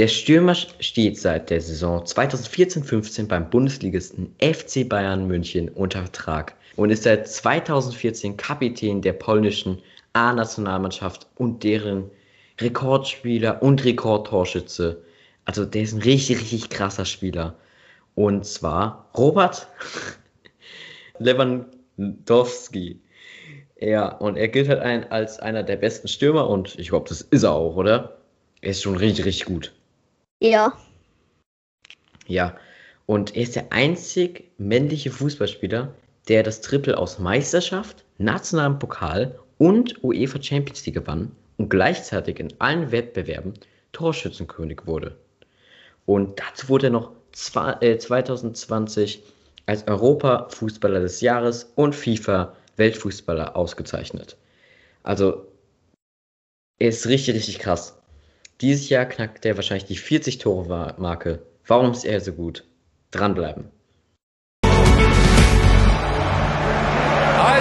Der 0.00 0.08
Stürmer 0.08 0.54
steht 0.54 1.18
seit 1.18 1.50
der 1.50 1.60
Saison 1.60 2.02
2014-15 2.02 3.28
beim 3.28 3.50
Bundesligisten 3.50 4.34
FC 4.38 4.88
Bayern 4.88 5.26
München 5.26 5.68
unter 5.68 6.00
Vertrag 6.00 6.54
und 6.76 6.88
ist 6.88 7.02
seit 7.02 7.28
2014 7.28 8.38
Kapitän 8.38 9.02
der 9.02 9.12
polnischen 9.12 9.82
A-Nationalmannschaft 10.14 11.26
und 11.36 11.64
deren 11.64 12.10
Rekordspieler 12.58 13.62
und 13.62 13.84
Rekordtorschütze. 13.84 15.02
Also 15.44 15.66
der 15.66 15.82
ist 15.82 15.92
ein 15.92 16.00
richtig, 16.00 16.40
richtig 16.40 16.70
krasser 16.70 17.04
Spieler. 17.04 17.58
Und 18.14 18.46
zwar 18.46 19.10
Robert 19.18 19.68
Lewandowski. 21.18 23.02
Ja, 23.78 24.16
und 24.16 24.38
er 24.38 24.48
gilt 24.48 24.70
halt 24.70 25.12
als 25.12 25.40
einer 25.40 25.62
der 25.62 25.76
besten 25.76 26.08
Stürmer 26.08 26.48
und 26.48 26.78
ich 26.78 26.88
glaube, 26.88 27.06
das 27.06 27.20
ist 27.20 27.42
er 27.42 27.52
auch, 27.52 27.76
oder? 27.76 28.16
Er 28.62 28.70
ist 28.70 28.80
schon 28.80 28.96
richtig, 28.96 29.26
richtig 29.26 29.44
gut. 29.44 29.74
Ja. 30.40 30.72
Ja, 32.26 32.56
und 33.06 33.36
er 33.36 33.42
ist 33.42 33.56
der 33.56 33.72
einzig 33.72 34.50
männliche 34.56 35.10
Fußballspieler, 35.10 35.94
der 36.28 36.42
das 36.42 36.60
Triple 36.60 36.96
aus 36.96 37.18
Meisterschaft, 37.18 38.04
nationalem 38.18 38.78
Pokal 38.78 39.38
und 39.58 40.02
UEFA 40.02 40.40
Champions 40.40 40.86
League 40.86 40.94
gewann 40.94 41.34
und 41.56 41.68
gleichzeitig 41.68 42.38
in 42.38 42.54
allen 42.60 42.90
Wettbewerben 42.92 43.54
Torschützenkönig 43.92 44.86
wurde. 44.86 45.18
Und 46.06 46.40
dazu 46.40 46.68
wurde 46.68 46.86
er 46.86 46.90
noch 46.90 47.12
2020 47.32 49.22
als 49.66 49.86
Europa-Fußballer 49.86 51.00
des 51.00 51.20
Jahres 51.20 51.72
und 51.74 51.94
FIFA-Weltfußballer 51.94 53.56
ausgezeichnet. 53.56 54.36
Also, 55.02 55.46
er 56.78 56.88
ist 56.88 57.06
richtig, 57.06 57.34
richtig 57.34 57.58
krass. 57.58 57.99
Dieses 58.60 58.90
Jahr 58.90 59.06
knackt 59.06 59.46
er 59.46 59.56
wahrscheinlich 59.56 59.86
die 59.86 59.96
40-Tore-Marke. 59.96 61.40
Warum 61.66 61.92
ist 61.92 62.04
er 62.04 62.20
so 62.20 62.34
gut? 62.34 62.66
Dranbleiben. 63.10 63.70
Ein 64.62 64.70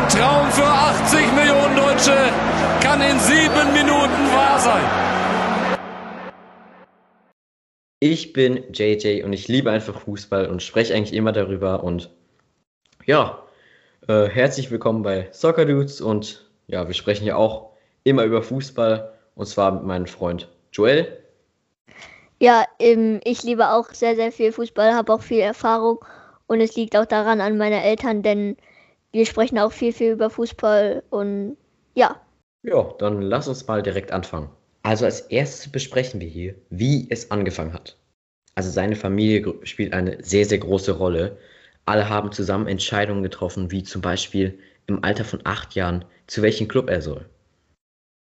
Traum 0.09 0.51
für 0.51 0.65
80 0.65 1.33
Millionen 1.35 1.77
Deutsche 1.77 2.17
kann 2.81 2.99
in 2.99 3.17
sieben 3.17 3.71
Minuten 3.71 4.27
wahr 4.33 4.59
sein. 4.59 4.83
Ich 8.01 8.33
bin 8.33 8.65
JJ 8.73 9.23
und 9.23 9.31
ich 9.31 9.47
liebe 9.47 9.71
einfach 9.71 10.01
Fußball 10.01 10.47
und 10.47 10.61
spreche 10.61 10.93
eigentlich 10.93 11.13
immer 11.13 11.31
darüber. 11.31 11.81
Und 11.85 12.09
ja, 13.05 13.41
äh, 14.09 14.27
herzlich 14.27 14.69
willkommen 14.69 15.03
bei 15.03 15.29
Soccer 15.31 15.63
Dudes. 15.65 16.01
Und 16.01 16.49
ja, 16.67 16.87
wir 16.87 16.93
sprechen 16.93 17.25
ja 17.25 17.37
auch 17.37 17.71
immer 18.03 18.25
über 18.25 18.41
Fußball 18.41 19.13
und 19.35 19.45
zwar 19.45 19.71
mit 19.71 19.83
meinem 19.83 20.05
Freund 20.05 20.49
Joel? 20.71 21.19
Ja, 22.41 22.65
ähm, 22.79 23.19
ich 23.23 23.43
liebe 23.43 23.71
auch 23.71 23.91
sehr, 23.91 24.15
sehr 24.15 24.31
viel 24.31 24.51
Fußball, 24.51 24.93
habe 24.93 25.13
auch 25.13 25.21
viel 25.21 25.39
Erfahrung 25.39 26.03
und 26.47 26.61
es 26.61 26.75
liegt 26.75 26.95
auch 26.95 27.05
daran 27.05 27.41
an 27.41 27.57
meine 27.57 27.83
Eltern, 27.83 28.23
denn 28.23 28.55
wir 29.11 29.25
sprechen 29.25 29.59
auch 29.59 29.71
viel, 29.71 29.91
viel 29.91 30.13
über 30.13 30.29
Fußball 30.29 31.03
und 31.09 31.57
ja. 31.95 32.21
Ja, 32.63 32.93
dann 32.99 33.21
lass 33.21 33.47
uns 33.47 33.67
mal 33.67 33.81
direkt 33.81 34.11
anfangen. 34.11 34.49
Also 34.83 35.05
als 35.05 35.21
erstes 35.21 35.71
besprechen 35.71 36.21
wir 36.21 36.27
hier, 36.27 36.55
wie 36.69 37.07
es 37.09 37.29
angefangen 37.31 37.73
hat. 37.73 37.97
Also 38.55 38.69
seine 38.69 38.95
Familie 38.95 39.53
spielt 39.63 39.93
eine 39.93 40.23
sehr, 40.23 40.45
sehr 40.45 40.59
große 40.59 40.93
Rolle. 40.93 41.37
Alle 41.85 42.07
haben 42.07 42.31
zusammen 42.31 42.67
Entscheidungen 42.67 43.23
getroffen, 43.23 43.71
wie 43.71 43.83
zum 43.83 44.01
Beispiel 44.01 44.59
im 44.87 45.03
Alter 45.03 45.25
von 45.25 45.41
acht 45.43 45.75
Jahren, 45.75 46.05
zu 46.27 46.41
welchem 46.41 46.67
Club 46.67 46.89
er 46.89 47.01
soll. 47.01 47.25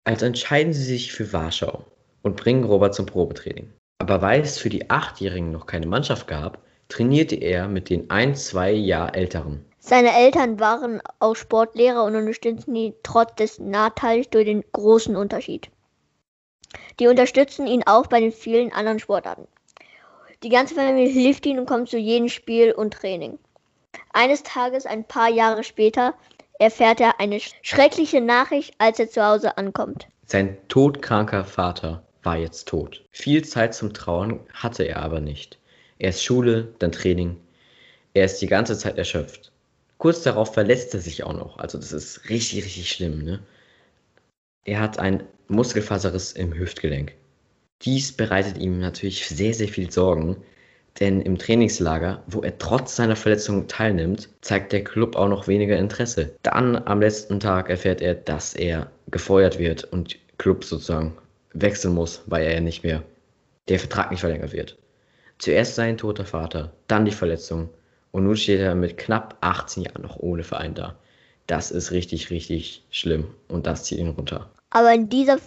Also 0.05 0.25
entscheiden 0.25 0.73
sie 0.73 0.85
sich 0.85 1.13
für 1.13 1.33
Warschau 1.33 1.85
und 2.27 2.37
bringen 2.37 2.65
Robert 2.65 2.95
zum 2.95 3.07
Probetraining. 3.07 3.73
Aber 3.99 4.21
weil 4.21 4.43
es 4.43 4.59
für 4.59 4.69
die 4.69 4.91
Achtjährigen 4.91 5.53
noch 5.53 5.67
keine 5.67 5.87
Mannschaft 5.87 6.27
gab, 6.27 6.59
trainierte 6.89 7.37
er 7.37 7.69
mit 7.69 7.89
den 7.89 8.11
ein, 8.11 8.35
zwei 8.35 8.73
Jahr 8.73 9.15
Älteren. 9.15 9.65
Seine 9.79 10.13
Eltern 10.13 10.59
waren 10.59 11.01
auch 11.21 11.37
Sportlehrer 11.37 12.03
und 12.05 12.17
unterstützten 12.17 12.75
ihn 12.75 12.95
trotz 13.05 13.37
des 13.37 13.59
Nachteils 13.61 14.29
durch 14.29 14.45
den 14.45 14.65
großen 14.73 15.15
Unterschied. 15.17 15.71
Die 16.99 17.07
unterstützen 17.07 17.69
ihn 17.69 17.85
auch 17.87 18.09
bei 18.09 18.21
den 18.21 18.33
vielen 18.33 18.73
anderen 18.73 18.99
Sportarten. 18.99 19.47
Die 20.43 20.49
ganze 20.49 20.75
Familie 20.75 21.09
hilft 21.09 21.47
ihm 21.47 21.59
und 21.59 21.67
kommt 21.67 21.89
zu 21.89 21.97
jedem 21.97 22.29
Spiel 22.29 22.73
und 22.73 22.93
Training. 22.93 23.39
Eines 24.13 24.43
Tages, 24.43 24.85
ein 24.85 25.05
paar 25.05 25.31
Jahre 25.31 25.63
später, 25.63 26.15
erfährt 26.59 27.01
er 27.01 27.21
eine 27.21 27.39
schreckliche 27.63 28.21
Nachricht, 28.21 28.75
als 28.79 28.99
er 28.99 29.09
zu 29.09 29.25
Hause 29.25 29.57
ankommt. 29.57 30.09
Sein 30.27 30.59
todkranker 30.69 31.45
Vater 31.45 32.03
war 32.27 32.37
jetzt 32.37 32.69
tot. 32.69 33.05
Viel 33.13 33.45
Zeit 33.45 33.75
zum 33.75 33.95
Trauern 33.95 34.41
hatte 34.53 34.83
er 34.83 35.03
aber 35.03 35.21
nicht. 35.21 35.59
Erst 35.99 36.25
Schule, 36.25 36.75
dann 36.81 36.93
Training. 36.93 37.37
Er 38.13 38.25
ist 38.27 38.43
die 38.43 38.49
ganze 38.49 38.77
Zeit 38.77 38.99
erschöpft. 38.99 39.53
Kurz 39.97 40.23
darauf 40.23 40.53
verletzt 40.53 40.93
er 40.93 41.01
sich 41.01 41.25
auch 41.25 41.33
noch. 41.33 41.59
Also 41.59 41.79
das 41.79 41.93
ist 41.93 42.29
richtig, 42.29 42.65
richtig 42.65 42.91
schlimm. 42.91 43.23
Ne? 43.23 43.41
Er 44.65 44.81
hat 44.81 44.99
ein 44.99 45.23
Muskelfaserriss 45.49 46.33
im 46.33 46.53
Hüftgelenk. 46.53 47.15
Dies 47.83 48.13
bereitet 48.13 48.59
ihm 48.59 48.81
natürlich 48.81 49.29
sehr, 49.29 49.55
sehr 49.55 49.69
viel 49.69 49.91
Sorgen, 49.91 50.37
denn 50.99 51.21
im 51.21 51.39
Trainingslager, 51.39 52.25
wo 52.27 52.41
er 52.41 52.59
trotz 52.59 52.97
seiner 52.97 53.17
Verletzung 53.17 53.69
teilnimmt, 53.69 54.31
zeigt 54.41 54.73
der 54.73 54.83
Club 54.83 55.15
auch 55.15 55.29
noch 55.29 55.47
weniger 55.47 55.79
Interesse. 55.79 56.35
Dann 56.43 56.77
am 56.77 57.01
letzten 57.01 57.39
Tag 57.39 57.71
erfährt 57.71 58.01
er, 58.01 58.15
dass 58.15 58.55
er 58.55 58.91
gefeuert 59.09 59.59
wird 59.59 59.85
und 59.85 60.17
Club 60.39 60.65
sozusagen 60.65 61.17
wechseln 61.61 61.95
muss, 61.95 62.23
weil 62.27 62.45
er 62.45 62.55
ja 62.55 62.61
nicht 62.61 62.83
mehr 62.83 63.03
der 63.69 63.79
Vertrag 63.79 64.11
nicht 64.11 64.21
verlängert 64.21 64.53
wird. 64.53 64.79
Zuerst 65.39 65.75
sein 65.75 65.99
toter 65.99 66.25
Vater, 66.25 66.73
dann 66.87 67.05
die 67.05 67.11
Verletzung 67.11 67.69
und 68.11 68.25
nun 68.25 68.37
steht 68.37 68.61
er 68.61 68.75
mit 68.75 68.97
knapp 68.97 69.37
18 69.41 69.83
Jahren 69.83 70.03
noch 70.03 70.17
ohne 70.17 70.45
Verein 70.45 70.75
da. 70.75 70.97
Das 71.47 71.71
ist 71.71 71.91
richtig, 71.91 72.31
richtig 72.31 72.85
schlimm 72.91 73.27
und 73.49 73.67
das 73.67 73.85
zieht 73.85 73.99
ihn 73.99 74.09
runter. 74.09 74.51
Aber 74.71 74.93
in 74.93 75.09
dieser 75.09 75.39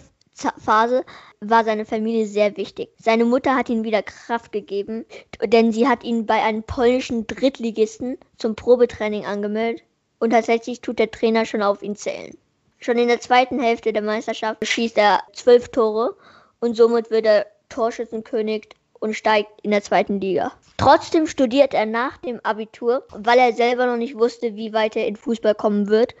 Phase 0.58 1.04
war 1.40 1.64
seine 1.64 1.84
Familie 1.84 2.26
sehr 2.26 2.56
wichtig. 2.56 2.90
Seine 2.98 3.24
Mutter 3.24 3.54
hat 3.56 3.68
ihm 3.68 3.84
wieder 3.84 4.02
Kraft 4.02 4.52
gegeben, 4.52 5.04
denn 5.44 5.72
sie 5.72 5.88
hat 5.88 6.04
ihn 6.04 6.26
bei 6.26 6.42
einem 6.42 6.62
polnischen 6.62 7.26
Drittligisten 7.26 8.16
zum 8.38 8.54
Probetraining 8.54 9.26
angemeldet 9.26 9.84
und 10.18 10.30
tatsächlich 10.30 10.80
tut 10.80 10.98
der 10.98 11.10
Trainer 11.10 11.44
schon 11.44 11.62
auf 11.62 11.82
ihn 11.82 11.96
zählen. 11.96 12.36
Schon 12.82 12.96
in 12.96 13.08
der 13.08 13.20
zweiten 13.20 13.60
Hälfte 13.60 13.92
der 13.92 14.00
Meisterschaft 14.00 14.66
schießt 14.66 14.96
er 14.96 15.20
zwölf 15.34 15.68
Tore 15.68 16.16
und 16.60 16.76
somit 16.76 17.10
wird 17.10 17.26
er 17.26 17.46
Torschützenkönig 17.68 18.70
und 18.94 19.14
steigt 19.14 19.50
in 19.62 19.70
der 19.70 19.82
zweiten 19.82 20.18
Liga. 20.18 20.52
Trotzdem 20.78 21.26
studiert 21.26 21.74
er 21.74 21.84
nach 21.84 22.16
dem 22.18 22.40
Abitur, 22.40 23.04
weil 23.10 23.38
er 23.38 23.52
selber 23.52 23.84
noch 23.84 23.98
nicht 23.98 24.16
wusste, 24.16 24.56
wie 24.56 24.72
weit 24.72 24.96
er 24.96 25.06
in 25.06 25.16
Fußball 25.16 25.54
kommen 25.54 25.88
wird. 25.88 26.14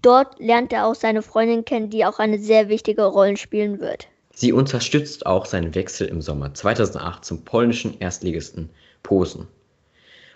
Dort 0.00 0.40
lernt 0.40 0.72
er 0.72 0.86
auch 0.86 0.94
seine 0.94 1.20
Freundin 1.20 1.66
kennen, 1.66 1.90
die 1.90 2.06
auch 2.06 2.18
eine 2.18 2.38
sehr 2.38 2.70
wichtige 2.70 3.04
Rolle 3.04 3.36
spielen 3.36 3.78
wird. 3.78 4.08
Sie 4.32 4.52
unterstützt 4.52 5.26
auch 5.26 5.44
seinen 5.44 5.74
Wechsel 5.74 6.08
im 6.08 6.22
Sommer 6.22 6.54
2008 6.54 7.26
zum 7.26 7.44
polnischen 7.44 8.00
Erstligisten 8.00 8.70
Posen. 9.02 9.48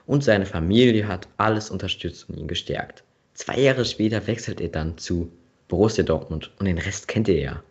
Und 0.04 0.22
seine 0.22 0.44
Familie 0.44 1.08
hat 1.08 1.26
alles 1.38 1.70
unterstützt 1.70 2.28
und 2.28 2.36
ihn 2.36 2.48
gestärkt. 2.48 3.02
Zwei 3.32 3.60
Jahre 3.60 3.86
später 3.86 4.26
wechselt 4.26 4.60
er 4.60 4.68
dann 4.68 4.98
zu 4.98 5.32
Borussia 5.68 6.04
Dortmund 6.04 6.50
und 6.58 6.66
den 6.66 6.78
Rest 6.78 7.08
kennt 7.08 7.28
ihr 7.28 7.38
ja. 7.38 7.62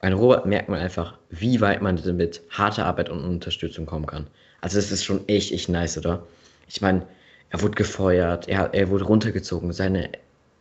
Ein 0.00 0.12
Robert 0.12 0.46
merkt 0.46 0.68
man 0.68 0.80
einfach, 0.80 1.16
wie 1.30 1.60
weit 1.60 1.80
man 1.80 2.00
mit 2.16 2.42
harter 2.50 2.84
Arbeit 2.84 3.08
und 3.08 3.24
Unterstützung 3.24 3.86
kommen 3.86 4.06
kann. 4.06 4.26
Also 4.60 4.76
das 4.76 4.90
ist 4.92 5.04
schon 5.04 5.26
echt, 5.28 5.52
echt 5.52 5.68
nice, 5.68 5.98
oder? 5.98 6.26
Ich 6.68 6.80
meine, 6.80 7.06
er 7.50 7.62
wurde 7.62 7.74
gefeuert, 7.74 8.48
er, 8.48 8.72
er 8.74 8.88
wurde 8.90 9.04
runtergezogen, 9.04 9.72
seine, 9.72 10.10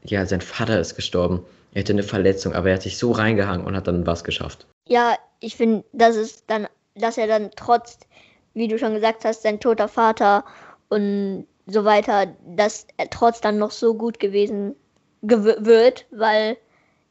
ja, 0.04 0.26
sein 0.26 0.42
Vater 0.42 0.80
ist 0.80 0.96
gestorben, 0.96 1.46
er 1.74 1.82
hatte 1.82 1.94
eine 1.94 2.04
Verletzung, 2.04 2.54
aber 2.54 2.70
er 2.70 2.76
hat 2.76 2.84
sich 2.84 2.98
so 2.98 3.12
reingehangen 3.12 3.66
und 3.66 3.76
hat 3.76 3.88
dann 3.88 4.06
was 4.06 4.24
geschafft. 4.24 4.66
Ja, 4.88 5.18
ich 5.40 5.56
finde, 5.56 5.84
das 5.92 6.16
ist 6.16 6.44
dann, 6.48 6.68
dass 6.96 7.18
er 7.18 7.28
dann 7.28 7.52
trotz, 7.56 7.98
wie 8.54 8.68
du 8.68 8.78
schon 8.78 8.94
gesagt 8.94 9.25
hast, 9.25 9.42
sein 9.42 9.60
toter 9.60 9.88
Vater 9.88 10.46
und 10.90 11.48
so 11.66 11.84
weiter, 11.86 12.28
dass 12.46 12.86
er 12.98 13.10
trotz 13.10 13.42
dann 13.42 13.57
noch 13.57 13.72
so 13.72 13.96
gut 13.96 14.19
gewesen 14.19 14.75
wird, 15.22 16.06
weil 16.12 16.57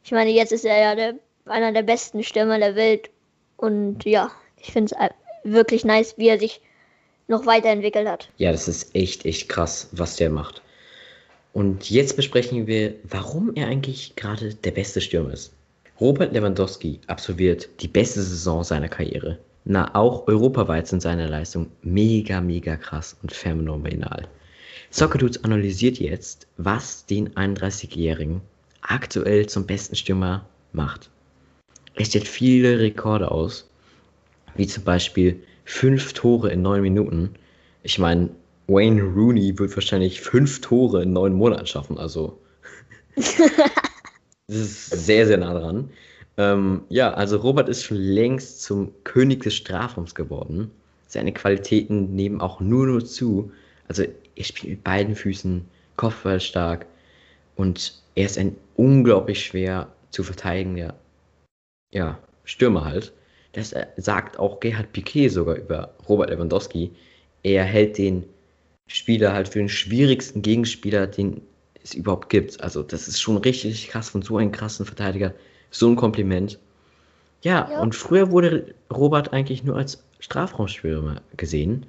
ich 0.03 0.11
meine, 0.11 0.31
jetzt 0.31 0.51
ist 0.51 0.65
er 0.65 0.81
ja 0.81 0.95
der, 0.95 1.15
einer 1.45 1.71
der 1.71 1.83
besten 1.83 2.23
Stürmer 2.23 2.59
der 2.59 2.75
Welt. 2.75 3.09
Und 3.57 4.03
ja, 4.05 4.31
ich 4.61 4.71
finde 4.71 4.93
es 4.95 5.09
wirklich 5.49 5.85
nice, 5.85 6.15
wie 6.17 6.27
er 6.27 6.39
sich 6.39 6.61
noch 7.27 7.45
weiterentwickelt 7.45 8.07
hat. 8.07 8.29
Ja, 8.37 8.51
das 8.51 8.67
ist 8.67 8.95
echt, 8.95 9.25
echt 9.25 9.47
krass, 9.49 9.89
was 9.91 10.17
der 10.17 10.29
macht. 10.29 10.61
Und 11.53 11.89
jetzt 11.89 12.15
besprechen 12.15 12.67
wir, 12.67 12.95
warum 13.03 13.53
er 13.55 13.67
eigentlich 13.67 14.15
gerade 14.15 14.55
der 14.55 14.71
beste 14.71 15.01
Stürmer 15.01 15.33
ist. 15.33 15.53
Robert 16.01 16.33
Lewandowski 16.33 16.99
absolviert 17.07 17.69
die 17.79 17.87
beste 17.87 18.21
Saison 18.21 18.63
seiner 18.63 18.89
Karriere. 18.89 19.37
Na, 19.63 19.95
auch 19.95 20.27
europaweit 20.27 20.87
sind 20.87 21.01
seine 21.01 21.27
Leistungen 21.27 21.71
mega, 21.83 22.41
mega 22.41 22.75
krass 22.75 23.15
und 23.21 23.31
phänomenal. 23.31 24.27
Soccer 24.89 25.19
Dudes 25.19 25.43
analysiert 25.43 25.97
jetzt, 25.99 26.47
was 26.57 27.05
den 27.05 27.29
31-Jährigen 27.35 28.41
aktuell 28.83 29.47
zum 29.47 29.65
besten 29.65 29.95
Stürmer 29.95 30.45
macht. 30.71 31.09
Er 31.95 32.05
stellt 32.05 32.27
viele 32.27 32.79
Rekorde 32.79 33.31
aus, 33.31 33.69
wie 34.55 34.67
zum 34.67 34.83
Beispiel 34.83 35.41
fünf 35.65 36.13
Tore 36.13 36.51
in 36.51 36.61
neun 36.61 36.81
Minuten. 36.81 37.35
Ich 37.83 37.99
meine, 37.99 38.29
Wayne 38.67 39.01
Rooney 39.03 39.57
wird 39.57 39.75
wahrscheinlich 39.75 40.21
fünf 40.21 40.61
Tore 40.61 41.03
in 41.03 41.13
neun 41.13 41.33
Monaten 41.33 41.67
schaffen. 41.67 41.97
Also, 41.97 42.39
das 43.15 44.57
ist 44.57 44.89
sehr, 44.89 45.27
sehr 45.27 45.37
nah 45.37 45.53
dran. 45.53 45.89
Ähm, 46.37 46.83
ja, 46.89 47.13
also 47.13 47.37
Robert 47.37 47.69
ist 47.69 47.83
schon 47.83 47.97
längst 47.97 48.63
zum 48.63 48.91
König 49.03 49.43
des 49.43 49.53
Strafraums 49.53 50.15
geworden. 50.15 50.71
Seine 51.07 51.31
Qualitäten 51.31 52.15
nehmen 52.15 52.41
auch 52.41 52.59
nur 52.59 52.87
nur 52.87 53.05
zu. 53.05 53.51
Also 53.87 54.03
er 54.35 54.43
spielt 54.43 54.71
mit 54.71 54.83
beiden 54.83 55.15
Füßen, 55.15 55.63
Kopfball 55.95 56.39
stark 56.39 56.87
und 57.55 58.02
er 58.15 58.25
ist 58.25 58.37
ein 58.37 58.55
unglaublich 58.75 59.45
schwer 59.45 59.91
zu 60.11 60.23
verteidigender 60.23 60.95
ja, 61.91 62.19
Stürmer 62.43 62.85
halt. 62.85 63.13
Das 63.53 63.73
sagt 63.97 64.39
auch 64.39 64.59
Gerhard 64.59 64.91
Piquet 64.93 65.29
sogar 65.29 65.55
über 65.55 65.93
Robert 66.09 66.31
Lewandowski. 66.31 66.91
Er 67.43 67.63
hält 67.63 67.97
den 67.97 68.25
Spieler 68.87 69.33
halt 69.33 69.47
für 69.47 69.59
den 69.59 69.69
schwierigsten 69.69 70.41
Gegenspieler, 70.41 71.07
den 71.07 71.41
es 71.83 71.93
überhaupt 71.93 72.29
gibt. 72.29 72.61
Also 72.61 72.81
das 72.81 73.07
ist 73.07 73.21
schon 73.21 73.37
richtig 73.37 73.89
krass 73.89 74.09
von 74.09 74.23
so 74.23 74.37
einem 74.37 74.51
krassen 74.51 74.85
Verteidiger 74.85 75.33
so 75.69 75.87
ein 75.87 75.95
Kompliment. 75.95 76.59
Ja, 77.41 77.69
ja, 77.69 77.81
und 77.81 77.93
früher 77.93 78.31
wurde 78.31 78.73
Robert 78.91 79.33
eigentlich 79.33 79.63
nur 79.63 79.75
als 79.75 80.03
Strafraumstürmer 80.19 81.21
gesehen. 81.35 81.85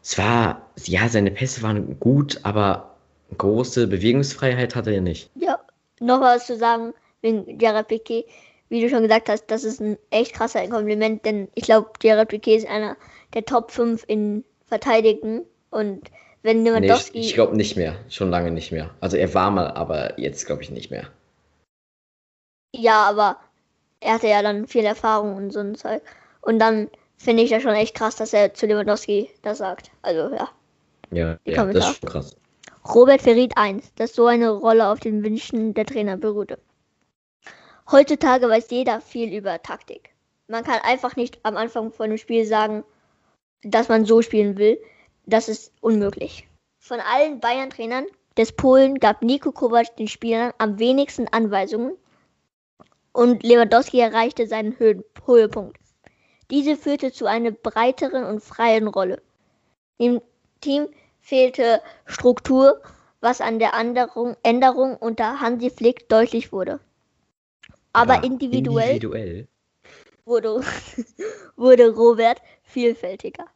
Zwar, 0.00 0.70
ja, 0.84 1.08
seine 1.08 1.30
Pässe 1.30 1.62
waren 1.62 2.00
gut, 2.00 2.40
aber 2.42 2.95
große 3.36 3.86
Bewegungsfreiheit 3.86 4.74
hatte 4.74 4.92
er 4.92 5.00
nicht. 5.00 5.30
Ja, 5.34 5.58
noch 6.00 6.20
was 6.20 6.46
zu 6.46 6.56
sagen 6.56 6.94
wegen 7.22 7.58
Gerard 7.58 7.88
Piquet. 7.88 8.24
Wie 8.68 8.80
du 8.80 8.88
schon 8.88 9.02
gesagt 9.02 9.28
hast, 9.28 9.46
das 9.46 9.62
ist 9.64 9.80
ein 9.80 9.96
echt 10.10 10.32
krasser 10.34 10.66
Kompliment, 10.68 11.24
denn 11.24 11.48
ich 11.54 11.64
glaube, 11.64 11.90
Gerard 12.00 12.28
Piquet 12.28 12.56
ist 12.56 12.68
einer 12.68 12.96
der 13.34 13.44
Top 13.44 13.70
5 13.70 14.04
in 14.08 14.44
Verteidigen 14.66 15.42
und 15.70 16.10
wenn 16.42 16.64
Lewandowski... 16.64 17.18
Nee, 17.18 17.20
ich, 17.20 17.28
ich 17.28 17.34
glaube 17.34 17.56
nicht 17.56 17.76
mehr, 17.76 17.96
schon 18.08 18.30
lange 18.30 18.50
nicht 18.50 18.72
mehr. 18.72 18.90
Also 19.00 19.16
er 19.16 19.32
war 19.34 19.50
mal, 19.50 19.70
aber 19.72 20.18
jetzt 20.18 20.46
glaube 20.46 20.62
ich 20.62 20.70
nicht 20.70 20.90
mehr. 20.90 21.08
Ja, 22.74 23.04
aber 23.08 23.36
er 24.00 24.14
hatte 24.14 24.28
ja 24.28 24.42
dann 24.42 24.66
viel 24.66 24.84
Erfahrung 24.84 25.36
und 25.36 25.52
so 25.52 25.60
ein 25.60 25.74
Zeug. 25.74 26.02
Und 26.40 26.58
dann 26.58 26.88
finde 27.16 27.42
ich 27.42 27.50
das 27.50 27.62
schon 27.62 27.74
echt 27.74 27.96
krass, 27.96 28.16
dass 28.16 28.32
er 28.32 28.54
zu 28.54 28.66
Lewandowski 28.66 29.30
das 29.42 29.58
sagt. 29.58 29.90
Also 30.02 30.34
ja. 30.34 30.48
Ja, 31.10 31.38
ja 31.44 31.64
das 31.66 31.90
ist 31.90 31.98
schon 31.98 32.08
krass. 32.08 32.36
Robert 32.94 33.22
verriet 33.22 33.56
eins, 33.56 33.92
dass 33.94 34.14
so 34.14 34.26
eine 34.26 34.50
Rolle 34.50 34.88
auf 34.88 35.00
den 35.00 35.24
Wünschen 35.24 35.74
der 35.74 35.86
Trainer 35.86 36.16
beruhte. 36.16 36.58
Heutzutage 37.90 38.48
weiß 38.48 38.70
jeder 38.70 39.00
viel 39.00 39.32
über 39.32 39.62
Taktik. 39.62 40.10
Man 40.48 40.64
kann 40.64 40.80
einfach 40.82 41.16
nicht 41.16 41.38
am 41.42 41.56
Anfang 41.56 41.92
von 41.92 42.10
dem 42.10 42.18
Spiel 42.18 42.44
sagen, 42.44 42.84
dass 43.62 43.88
man 43.88 44.04
so 44.04 44.22
spielen 44.22 44.58
will. 44.58 44.78
Das 45.24 45.48
ist 45.48 45.72
unmöglich. 45.80 46.46
Von 46.78 47.00
allen 47.00 47.40
Bayern-Trainern 47.40 48.06
des 48.36 48.52
Polen 48.52 48.98
gab 48.98 49.22
Nico 49.22 49.50
Kovac 49.50 49.96
den 49.96 50.08
Spielern 50.08 50.52
am 50.58 50.78
wenigsten 50.78 51.26
Anweisungen 51.28 51.96
und 53.12 53.42
Lewandowski 53.42 53.98
erreichte 53.98 54.46
seinen 54.46 54.78
Höhepunkt. 54.78 55.78
Diese 56.50 56.76
führte 56.76 57.12
zu 57.12 57.26
einer 57.26 57.50
breiteren 57.50 58.24
und 58.24 58.40
freien 58.40 58.86
Rolle. 58.86 59.20
Im 59.98 60.20
Team 60.60 60.88
fehlte 61.26 61.82
Struktur, 62.06 62.80
was 63.20 63.40
an 63.40 63.58
der 63.58 63.74
Anderung, 63.74 64.36
Änderung 64.42 64.96
unter 64.96 65.40
Hansi 65.40 65.70
Flick 65.70 66.08
deutlich 66.08 66.52
wurde. 66.52 66.80
Aber 67.92 68.16
ja, 68.16 68.22
individuell, 68.22 68.94
individuell, 68.94 69.48
Wurde, 70.24 70.60
wurde 71.56 71.94
Robert 71.94 72.42
vielfältiger. 72.62 73.46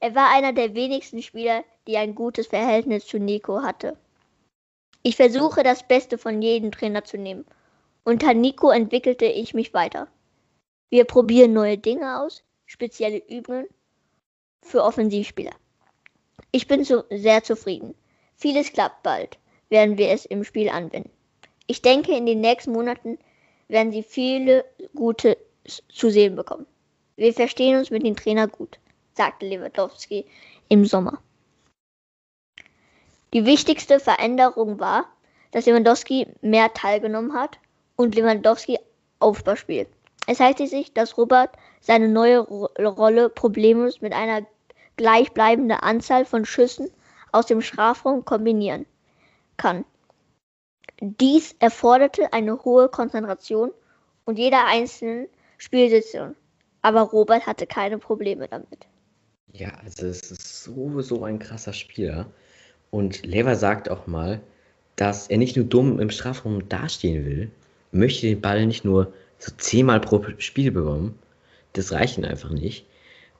Er 0.00 0.14
war 0.14 0.30
einer 0.30 0.52
der 0.52 0.74
wenigsten 0.74 1.22
Spieler, 1.22 1.64
die 1.86 1.96
ein 1.96 2.14
gutes 2.14 2.46
Verhältnis 2.46 3.06
zu 3.06 3.18
Nico 3.18 3.62
hatte. 3.62 3.96
Ich 5.02 5.16
versuche 5.16 5.62
das 5.62 5.86
Beste 5.86 6.18
von 6.18 6.42
jedem 6.42 6.72
Trainer 6.72 7.04
zu 7.04 7.16
nehmen 7.16 7.44
unter 8.04 8.34
Nico 8.34 8.70
entwickelte 8.70 9.24
ich 9.24 9.54
mich 9.54 9.72
weiter. 9.72 10.08
Wir 10.90 11.04
probieren 11.04 11.54
neue 11.54 11.78
Dinge 11.78 12.20
aus, 12.20 12.44
spezielle 12.66 13.16
Übungen 13.28 13.66
für 14.60 14.82
Offensivspieler. 14.82 15.54
Ich 16.54 16.68
bin 16.68 16.84
so 16.84 17.02
sehr 17.10 17.42
zufrieden. 17.42 17.96
Vieles 18.36 18.72
klappt 18.72 19.02
bald, 19.02 19.38
werden 19.70 19.98
wir 19.98 20.10
es 20.10 20.24
im 20.24 20.44
Spiel 20.44 20.68
anwenden. 20.68 21.10
Ich 21.66 21.82
denke, 21.82 22.16
in 22.16 22.26
den 22.26 22.40
nächsten 22.40 22.70
Monaten 22.70 23.18
werden 23.66 23.90
Sie 23.90 24.04
viele 24.04 24.64
gute 24.94 25.36
zu 25.88 26.10
sehen 26.10 26.36
bekommen. 26.36 26.64
Wir 27.16 27.34
verstehen 27.34 27.76
uns 27.76 27.90
mit 27.90 28.04
dem 28.04 28.14
Trainer 28.14 28.46
gut, 28.46 28.78
sagte 29.14 29.46
Lewandowski 29.46 30.26
im 30.68 30.84
Sommer. 30.84 31.20
Die 33.32 33.44
wichtigste 33.46 33.98
Veränderung 33.98 34.78
war, 34.78 35.06
dass 35.50 35.66
Lewandowski 35.66 36.28
mehr 36.40 36.72
teilgenommen 36.72 37.34
hat 37.34 37.58
und 37.96 38.14
Lewandowski 38.14 38.78
Aufbauspiel. 39.18 39.88
Es 40.28 40.38
heißt 40.38 40.58
sich, 40.58 40.92
dass 40.92 41.18
Robert 41.18 41.50
seine 41.80 42.06
neue 42.06 42.38
Rolle 42.38 43.28
problemlos 43.28 44.00
mit 44.00 44.12
einer 44.12 44.46
gleichbleibenden 44.96 45.78
Anzahl 45.78 46.24
von 46.24 46.44
Schüssen 46.44 46.90
aus 47.32 47.46
dem 47.46 47.60
Strafraum 47.60 48.24
kombinieren 48.24 48.86
kann. 49.56 49.84
Dies 51.00 51.56
erforderte 51.58 52.32
eine 52.32 52.64
hohe 52.64 52.88
Konzentration 52.88 53.72
und 54.24 54.38
jeder 54.38 54.66
einzelnen 54.66 55.26
Spielsituation. 55.58 56.36
Aber 56.82 57.00
Robert 57.02 57.46
hatte 57.46 57.66
keine 57.66 57.98
Probleme 57.98 58.48
damit. 58.48 58.86
Ja, 59.52 59.70
also 59.84 60.06
es 60.06 60.30
ist 60.30 60.64
so, 60.64 61.00
so 61.00 61.24
ein 61.24 61.38
krasser 61.38 61.72
Spieler. 61.72 62.26
Und 62.90 63.24
Lever 63.26 63.56
sagt 63.56 63.90
auch 63.90 64.06
mal, 64.06 64.40
dass 64.96 65.28
er 65.28 65.38
nicht 65.38 65.56
nur 65.56 65.64
dumm 65.64 65.98
im 65.98 66.10
Strafraum 66.10 66.68
dastehen 66.68 67.24
will, 67.24 67.50
möchte 67.90 68.26
den 68.26 68.40
Ball 68.40 68.66
nicht 68.66 68.84
nur 68.84 69.12
so 69.38 69.52
zehnmal 69.56 70.00
pro 70.00 70.24
Spiel 70.38 70.70
bekommen. 70.70 71.18
Das 71.72 71.92
reicht 71.92 72.18
ihm 72.18 72.24
einfach 72.24 72.50
nicht. 72.50 72.86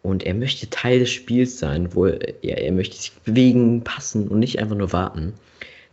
Und 0.05 0.23
er 0.23 0.35
möchte 0.35 0.69
Teil 0.69 0.99
des 0.99 1.11
Spiels 1.11 1.59
sein, 1.59 1.95
wo 1.95 2.05
er, 2.05 2.45
er 2.45 2.73
möchte 2.73 2.95
sich 2.95 3.13
bewegen, 3.25 3.83
passen 3.85 4.29
und 4.29 4.39
nicht 4.39 4.59
einfach 4.59 4.77
nur 4.77 4.93
warten. 4.93 5.33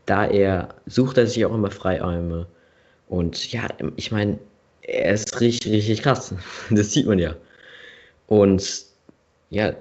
Da 0.06 0.26
er 0.26 0.76
sucht 0.86 1.18
er 1.18 1.28
sich 1.28 1.46
auch 1.46 1.56
immer 1.56 1.72
Freiräume. 1.72 2.46
Und 3.08 3.54
ja, 3.54 3.70
ich 3.96 4.12
meine, 4.12 4.38
er 4.82 5.14
ist 5.14 5.40
richtig, 5.40 5.72
richtig 5.72 6.02
krass. 6.04 6.36
Das 6.72 6.92
sieht 6.92 7.08
man 7.08 7.20
ja. 7.20 7.38
Und 8.28 8.84
ja, 9.50 9.76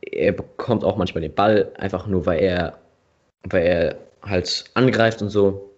er 0.00 0.32
bekommt 0.32 0.82
auch 0.82 0.96
manchmal 0.96 1.22
den 1.22 1.34
Ball, 1.34 1.70
einfach 1.76 2.08
nur 2.08 2.26
weil 2.26 2.40
er, 2.40 2.80
weil 3.44 3.64
er 3.66 3.98
halt 4.20 4.64
angreift 4.74 5.22
und 5.22 5.30
so. 5.30 5.70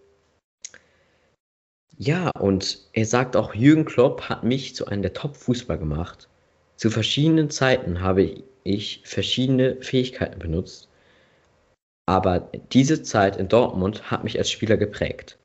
Ja, 1.98 2.30
und 2.40 2.78
er 2.94 3.04
sagt 3.04 3.36
auch, 3.36 3.54
Jürgen 3.54 3.84
Klopp 3.84 4.30
hat 4.30 4.44
mich 4.44 4.74
zu 4.74 4.86
einem 4.86 5.02
der 5.02 5.12
Top-Fußball 5.12 5.76
gemacht. 5.76 6.26
Zu 6.78 6.90
verschiedenen 6.90 7.50
Zeiten 7.50 8.02
habe 8.02 8.36
ich 8.62 9.00
verschiedene 9.04 9.76
Fähigkeiten 9.80 10.38
benutzt. 10.38 10.88
Aber 12.06 12.48
diese 12.72 13.02
Zeit 13.02 13.36
in 13.36 13.48
Dortmund 13.48 14.12
hat 14.12 14.22
mich 14.22 14.38
als 14.38 14.48
Spieler 14.48 14.76
geprägt. 14.76 15.36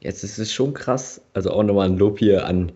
Jetzt 0.00 0.22
ist 0.22 0.38
es 0.38 0.52
schon 0.52 0.74
krass. 0.74 1.22
Also 1.32 1.52
auch 1.52 1.62
nochmal 1.62 1.88
ein 1.88 1.96
Lob 1.96 2.18
hier 2.18 2.44
an 2.44 2.72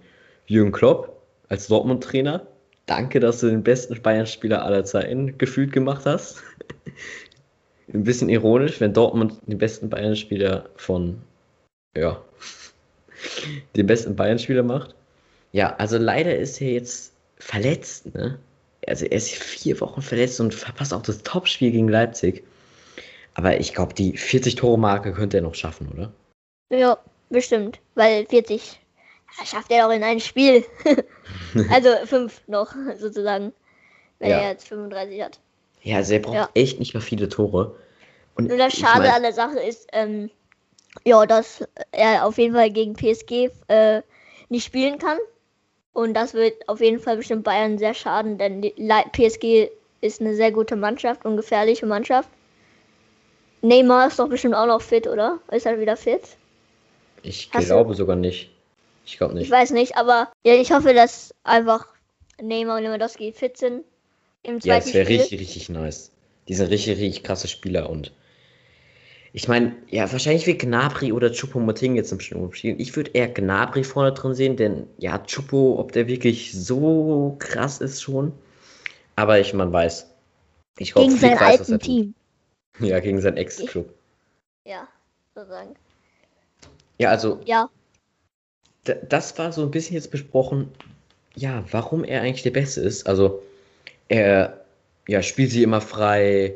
Jürgen 0.46 0.72
Klopp 0.72 1.20
als 1.50 1.68
Dortmund-Trainer. 1.68 2.46
Danke, 2.86 3.20
dass 3.20 3.40
du 3.40 3.48
den 3.48 3.62
besten 3.62 4.00
Bayern-Spieler 4.00 4.64
aller 4.64 4.86
Zeiten 4.86 5.36
gefühlt 5.36 5.70
gemacht 5.70 6.06
hast. 6.06 6.42
ein 7.92 8.04
bisschen 8.04 8.30
ironisch, 8.30 8.80
wenn 8.80 8.94
Dortmund 8.94 9.34
den 9.46 9.58
besten 9.58 9.90
Bayern-Spieler 9.90 10.70
von 10.76 11.20
ja, 11.94 12.22
den 13.76 13.86
besten 13.86 14.16
Bayern-Spieler 14.16 14.62
macht. 14.62 14.94
Ja, 15.52 15.76
also 15.76 15.98
leider 15.98 16.34
ist 16.34 16.58
er 16.62 16.72
jetzt 16.72 17.11
verletzt, 17.42 18.14
ne? 18.14 18.38
Also 18.86 19.04
er 19.04 19.12
ist 19.12 19.30
vier 19.30 19.80
Wochen 19.80 20.02
verletzt 20.02 20.40
und 20.40 20.54
verpasst 20.54 20.92
auch 20.92 21.02
das 21.02 21.22
Topspiel 21.22 21.70
gegen 21.70 21.88
Leipzig. 21.88 22.42
Aber 23.34 23.58
ich 23.60 23.74
glaube, 23.74 23.94
die 23.94 24.18
40-Tore-Marke 24.18 25.12
könnte 25.12 25.38
er 25.38 25.42
noch 25.42 25.54
schaffen, 25.54 25.88
oder? 25.88 26.12
Ja, 26.70 26.98
bestimmt. 27.30 27.78
Weil 27.94 28.26
40 28.26 28.80
ja, 29.38 29.46
schafft 29.46 29.70
er 29.70 29.86
auch 29.86 29.92
in 29.92 30.02
einem 30.02 30.20
Spiel. 30.20 30.64
also 31.70 31.90
fünf 32.04 32.42
noch, 32.46 32.74
sozusagen. 32.98 33.52
Wenn 34.18 34.30
ja. 34.30 34.38
er 34.38 34.50
jetzt 34.50 34.68
35 34.68 35.22
hat. 35.22 35.40
Ja, 35.82 35.96
also 35.96 36.14
er 36.14 36.20
braucht 36.20 36.34
ja. 36.34 36.48
echt 36.54 36.78
nicht 36.78 36.94
mehr 36.94 37.00
viele 37.00 37.28
Tore. 37.28 37.76
Und 38.34 38.48
Nur 38.48 38.58
das 38.58 38.74
Schade 38.74 39.04
ich 39.04 39.10
mein, 39.10 39.16
an 39.16 39.22
der 39.22 39.32
Sache 39.32 39.60
ist, 39.60 39.88
ähm, 39.92 40.30
ja, 41.04 41.24
dass 41.26 41.64
er 41.90 42.26
auf 42.26 42.38
jeden 42.38 42.54
Fall 42.54 42.70
gegen 42.70 42.94
PSG 42.94 43.50
äh, 43.68 44.02
nicht 44.48 44.66
spielen 44.66 44.98
kann. 44.98 45.18
Und 45.94 46.14
das 46.14 46.34
wird 46.34 46.68
auf 46.68 46.80
jeden 46.80 47.00
Fall 47.00 47.16
bestimmt 47.16 47.44
Bayern 47.44 47.78
sehr 47.78 47.94
schaden, 47.94 48.36
denn 48.38 48.60
PSG 49.12 49.70
ist 50.02 50.20
eine 50.20 50.34
sehr 50.34 50.52
gute 50.52 50.76
Mannschaft 50.76 51.24
und 51.24 51.36
gefährliche 51.36 51.86
Mannschaft. 51.86 52.28
Neymar 53.62 54.08
ist 54.08 54.18
doch 54.18 54.28
bestimmt 54.28 54.54
auch 54.54 54.66
noch 54.66 54.82
fit, 54.82 55.06
oder? 55.06 55.40
Ist 55.50 55.64
er 55.64 55.80
wieder 55.80 55.96
fit? 55.96 56.36
Ich 57.22 57.50
Hast 57.50 57.70
glaube 57.70 57.94
du? 57.94 57.94
sogar 57.94 58.16
nicht. 58.16 58.50
Ich 59.06 59.16
glaube 59.18 59.34
nicht. 59.34 59.46
Ich 59.46 59.50
weiß 59.50 59.70
nicht, 59.72 59.96
aber 59.96 60.32
ja, 60.44 60.54
ich 60.54 60.72
hoffe, 60.72 60.94
dass 60.94 61.34
einfach 61.44 61.86
Neymar 62.40 62.78
und 62.78 62.84
Lewandowski 62.84 63.32
fit 63.32 63.56
sind. 63.56 63.84
Im 64.42 64.60
Ja, 64.62 64.74
zweiten 64.74 64.84
das 64.84 64.94
wäre 64.94 65.06
Spiel. 65.06 65.08
richtig, 65.08 65.40
richtig 65.40 65.68
nice. 65.68 66.10
Die 66.48 66.54
sind 66.54 66.70
richtig, 66.70 66.98
richtig 66.98 67.22
krasse 67.22 67.48
Spieler 67.48 67.88
und 67.90 68.12
ich 69.34 69.48
meine, 69.48 69.74
ja, 69.88 70.10
wahrscheinlich 70.12 70.46
wird 70.46 70.60
Gnabry 70.60 71.12
oder 71.12 71.28
Choupo-Moting 71.28 71.94
jetzt 71.94 72.12
im 72.12 72.20
Sturm 72.20 72.52
spielen. 72.52 72.78
Ich 72.78 72.94
würde 72.96 73.12
eher 73.12 73.28
Gnabry 73.28 73.82
vorne 73.82 74.12
drin 74.12 74.34
sehen, 74.34 74.56
denn 74.56 74.86
ja, 74.98 75.18
Choupo, 75.18 75.78
ob 75.78 75.92
der 75.92 76.06
wirklich 76.06 76.52
so 76.52 77.34
krass 77.38 77.80
ist 77.80 78.02
schon. 78.02 78.32
Aber 79.16 79.40
ich, 79.40 79.54
man 79.54 79.72
weiß. 79.72 80.06
Ich 80.78 80.94
Gegen 80.94 81.16
sein 81.16 81.38
alten 81.38 81.78
Team. 81.78 82.14
tut. 82.78 82.88
Ja, 82.88 83.00
gegen 83.00 83.20
seinen 83.20 83.36
Ex-Club. 83.36 83.92
Ja, 84.66 84.88
sozusagen. 85.34 85.74
Ja, 86.98 87.10
also 87.10 87.40
Ja, 87.44 87.68
das 88.84 89.38
war 89.38 89.52
so 89.52 89.62
ein 89.62 89.70
bisschen 89.70 89.94
jetzt 89.94 90.10
besprochen, 90.10 90.68
ja, 91.34 91.64
warum 91.70 92.04
er 92.04 92.22
eigentlich 92.22 92.42
der 92.42 92.50
Beste 92.50 92.80
ist. 92.80 93.06
Also, 93.06 93.42
er 94.08 94.64
ja, 95.08 95.22
spielt 95.22 95.50
sie 95.50 95.62
immer 95.62 95.80
frei, 95.80 96.54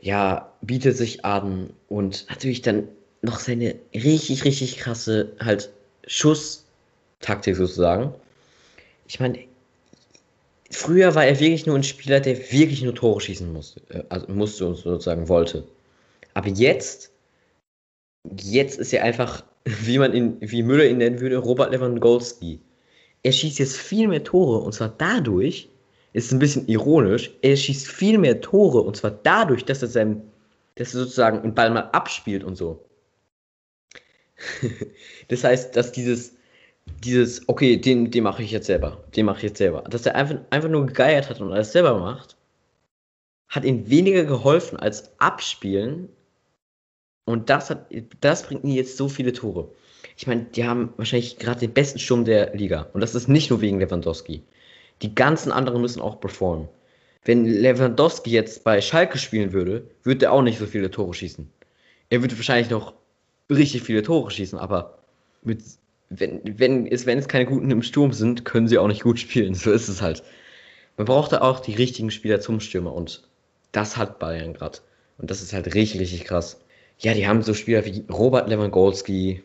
ja, 0.00 0.52
bietet 0.60 0.96
sich 0.96 1.24
an 1.24 1.70
und 1.88 2.26
natürlich 2.28 2.62
dann 2.62 2.88
noch 3.22 3.38
seine 3.38 3.76
richtig, 3.94 4.44
richtig 4.44 4.78
krasse 4.78 5.32
halt 5.40 5.70
Schusstaktik 6.06 7.56
sozusagen. 7.56 8.14
Ich 9.08 9.20
meine, 9.20 9.38
früher 10.70 11.14
war 11.14 11.24
er 11.24 11.40
wirklich 11.40 11.66
nur 11.66 11.76
ein 11.76 11.82
Spieler, 11.82 12.20
der 12.20 12.38
wirklich 12.52 12.82
nur 12.82 12.94
Tore 12.94 13.20
schießen 13.20 13.52
musste, 13.52 13.80
äh, 13.88 14.04
also 14.08 14.26
musste 14.28 14.66
und 14.66 14.76
sozusagen 14.76 15.28
wollte. 15.28 15.66
Aber 16.34 16.48
jetzt, 16.48 17.10
jetzt 18.40 18.78
ist 18.78 18.92
er 18.92 19.04
einfach, 19.04 19.44
wie 19.64 19.98
man 19.98 20.14
ihn, 20.14 20.36
wie 20.40 20.62
Müller 20.62 20.86
ihn 20.86 20.98
nennen 20.98 21.20
würde, 21.20 21.38
Robert 21.38 21.72
Lewandowski. 21.72 22.60
Er 23.22 23.32
schießt 23.32 23.58
jetzt 23.58 23.76
viel 23.76 24.06
mehr 24.08 24.22
Tore 24.22 24.58
und 24.58 24.72
zwar 24.72 24.94
dadurch, 24.96 25.68
ist 26.16 26.32
ein 26.32 26.38
bisschen 26.38 26.66
ironisch, 26.66 27.30
er 27.42 27.56
schießt 27.56 27.88
viel 27.88 28.16
mehr 28.16 28.40
Tore 28.40 28.80
und 28.80 28.96
zwar 28.96 29.10
dadurch, 29.10 29.66
dass 29.66 29.82
er 29.82 29.88
seinem, 29.88 30.22
dass 30.76 30.94
er 30.94 31.00
sozusagen 31.00 31.40
einen 31.40 31.54
Ball 31.54 31.70
mal 31.70 31.90
abspielt 31.92 32.42
und 32.42 32.56
so. 32.56 32.82
das 35.28 35.44
heißt, 35.44 35.76
dass 35.76 35.92
dieses, 35.92 36.34
dieses, 37.04 37.46
okay, 37.50 37.76
den, 37.76 38.10
den 38.10 38.24
mache 38.24 38.42
ich 38.42 38.50
jetzt 38.50 38.66
selber, 38.66 39.04
den 39.14 39.26
mache 39.26 39.36
ich 39.38 39.42
jetzt 39.42 39.58
selber, 39.58 39.82
dass 39.82 40.06
er 40.06 40.14
einfach, 40.14 40.36
einfach 40.48 40.70
nur 40.70 40.86
gegeiert 40.86 41.28
hat 41.28 41.42
und 41.42 41.52
alles 41.52 41.72
selber 41.72 41.98
macht, 41.98 42.34
hat 43.48 43.66
ihm 43.66 43.90
weniger 43.90 44.24
geholfen 44.24 44.78
als 44.78 45.12
abspielen 45.18 46.08
und 47.26 47.50
das 47.50 47.68
hat, 47.68 47.90
das 48.22 48.44
bringt 48.44 48.64
ihm 48.64 48.70
jetzt 48.70 48.96
so 48.96 49.10
viele 49.10 49.34
Tore. 49.34 49.70
Ich 50.16 50.26
meine, 50.26 50.44
die 50.44 50.64
haben 50.64 50.94
wahrscheinlich 50.96 51.38
gerade 51.38 51.60
den 51.60 51.74
besten 51.74 51.98
Sturm 51.98 52.24
der 52.24 52.54
Liga. 52.54 52.88
Und 52.94 53.02
das 53.02 53.14
ist 53.14 53.28
nicht 53.28 53.50
nur 53.50 53.60
wegen 53.60 53.80
Lewandowski. 53.80 54.42
Die 55.02 55.14
ganzen 55.14 55.52
anderen 55.52 55.80
müssen 55.80 56.00
auch 56.00 56.20
performen. 56.20 56.68
Wenn 57.24 57.44
Lewandowski 57.44 58.30
jetzt 58.30 58.64
bei 58.64 58.80
Schalke 58.80 59.18
spielen 59.18 59.52
würde, 59.52 59.90
würde 60.04 60.26
er 60.26 60.32
auch 60.32 60.42
nicht 60.42 60.58
so 60.58 60.66
viele 60.66 60.90
Tore 60.90 61.12
schießen. 61.12 61.50
Er 62.08 62.22
würde 62.22 62.36
wahrscheinlich 62.36 62.70
noch 62.70 62.94
richtig 63.50 63.82
viele 63.82 64.02
Tore 64.02 64.30
schießen, 64.30 64.58
aber 64.58 64.98
mit, 65.42 65.62
wenn, 66.08 66.40
wenn, 66.44 66.86
es, 66.86 67.04
wenn 67.04 67.18
es 67.18 67.28
keine 67.28 67.46
guten 67.46 67.70
im 67.70 67.82
Sturm 67.82 68.12
sind, 68.12 68.44
können 68.44 68.68
sie 68.68 68.78
auch 68.78 68.86
nicht 68.86 69.02
gut 69.02 69.18
spielen. 69.20 69.54
So 69.54 69.72
ist 69.72 69.88
es 69.88 70.02
halt. 70.02 70.22
Man 70.96 71.06
braucht 71.06 71.32
da 71.32 71.40
auch 71.40 71.60
die 71.60 71.74
richtigen 71.74 72.10
Spieler 72.10 72.40
zum 72.40 72.60
Stürmer 72.60 72.94
und 72.94 73.22
das 73.72 73.96
hat 73.96 74.18
Bayern 74.18 74.54
gerade. 74.54 74.78
Und 75.18 75.30
das 75.30 75.42
ist 75.42 75.52
halt 75.52 75.74
richtig, 75.74 76.00
richtig 76.00 76.24
krass. 76.24 76.60
Ja, 76.98 77.12
die 77.12 77.26
haben 77.26 77.42
so 77.42 77.52
Spieler 77.54 77.84
wie 77.84 78.04
Robert 78.10 78.48
Lewandowski, 78.48 79.42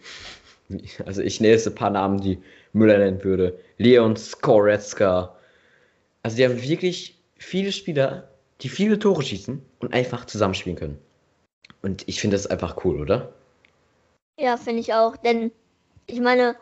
also 1.05 1.21
ich 1.21 1.41
nenne 1.41 1.53
jetzt 1.53 1.67
ein 1.67 1.75
paar 1.75 1.89
Namen, 1.89 2.21
die 2.21 2.37
Müller 2.73 2.97
nennen 2.97 3.23
würde, 3.23 3.59
Leon 3.77 4.15
Skoretzka. 4.15 5.35
Also 6.23 6.37
die 6.37 6.45
haben 6.45 6.61
wirklich 6.61 7.19
viele 7.37 7.71
Spieler, 7.71 8.29
die 8.61 8.69
viele 8.69 8.99
Tore 8.99 9.23
schießen 9.23 9.61
und 9.79 9.93
einfach 9.93 10.25
zusammenspielen 10.25 10.77
können. 10.77 10.99
Und 11.81 12.07
ich 12.07 12.19
finde 12.21 12.35
das 12.35 12.47
einfach 12.47 12.85
cool, 12.85 13.01
oder? 13.01 13.33
ja, 14.41 14.57
finde 14.57 14.81
ich 14.81 14.93
auch. 14.93 15.15
Denn 15.17 15.51
ich 16.07 16.19
meine, 16.19 16.55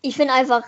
ich 0.00 0.16
finde 0.16 0.34
einfach, 0.34 0.62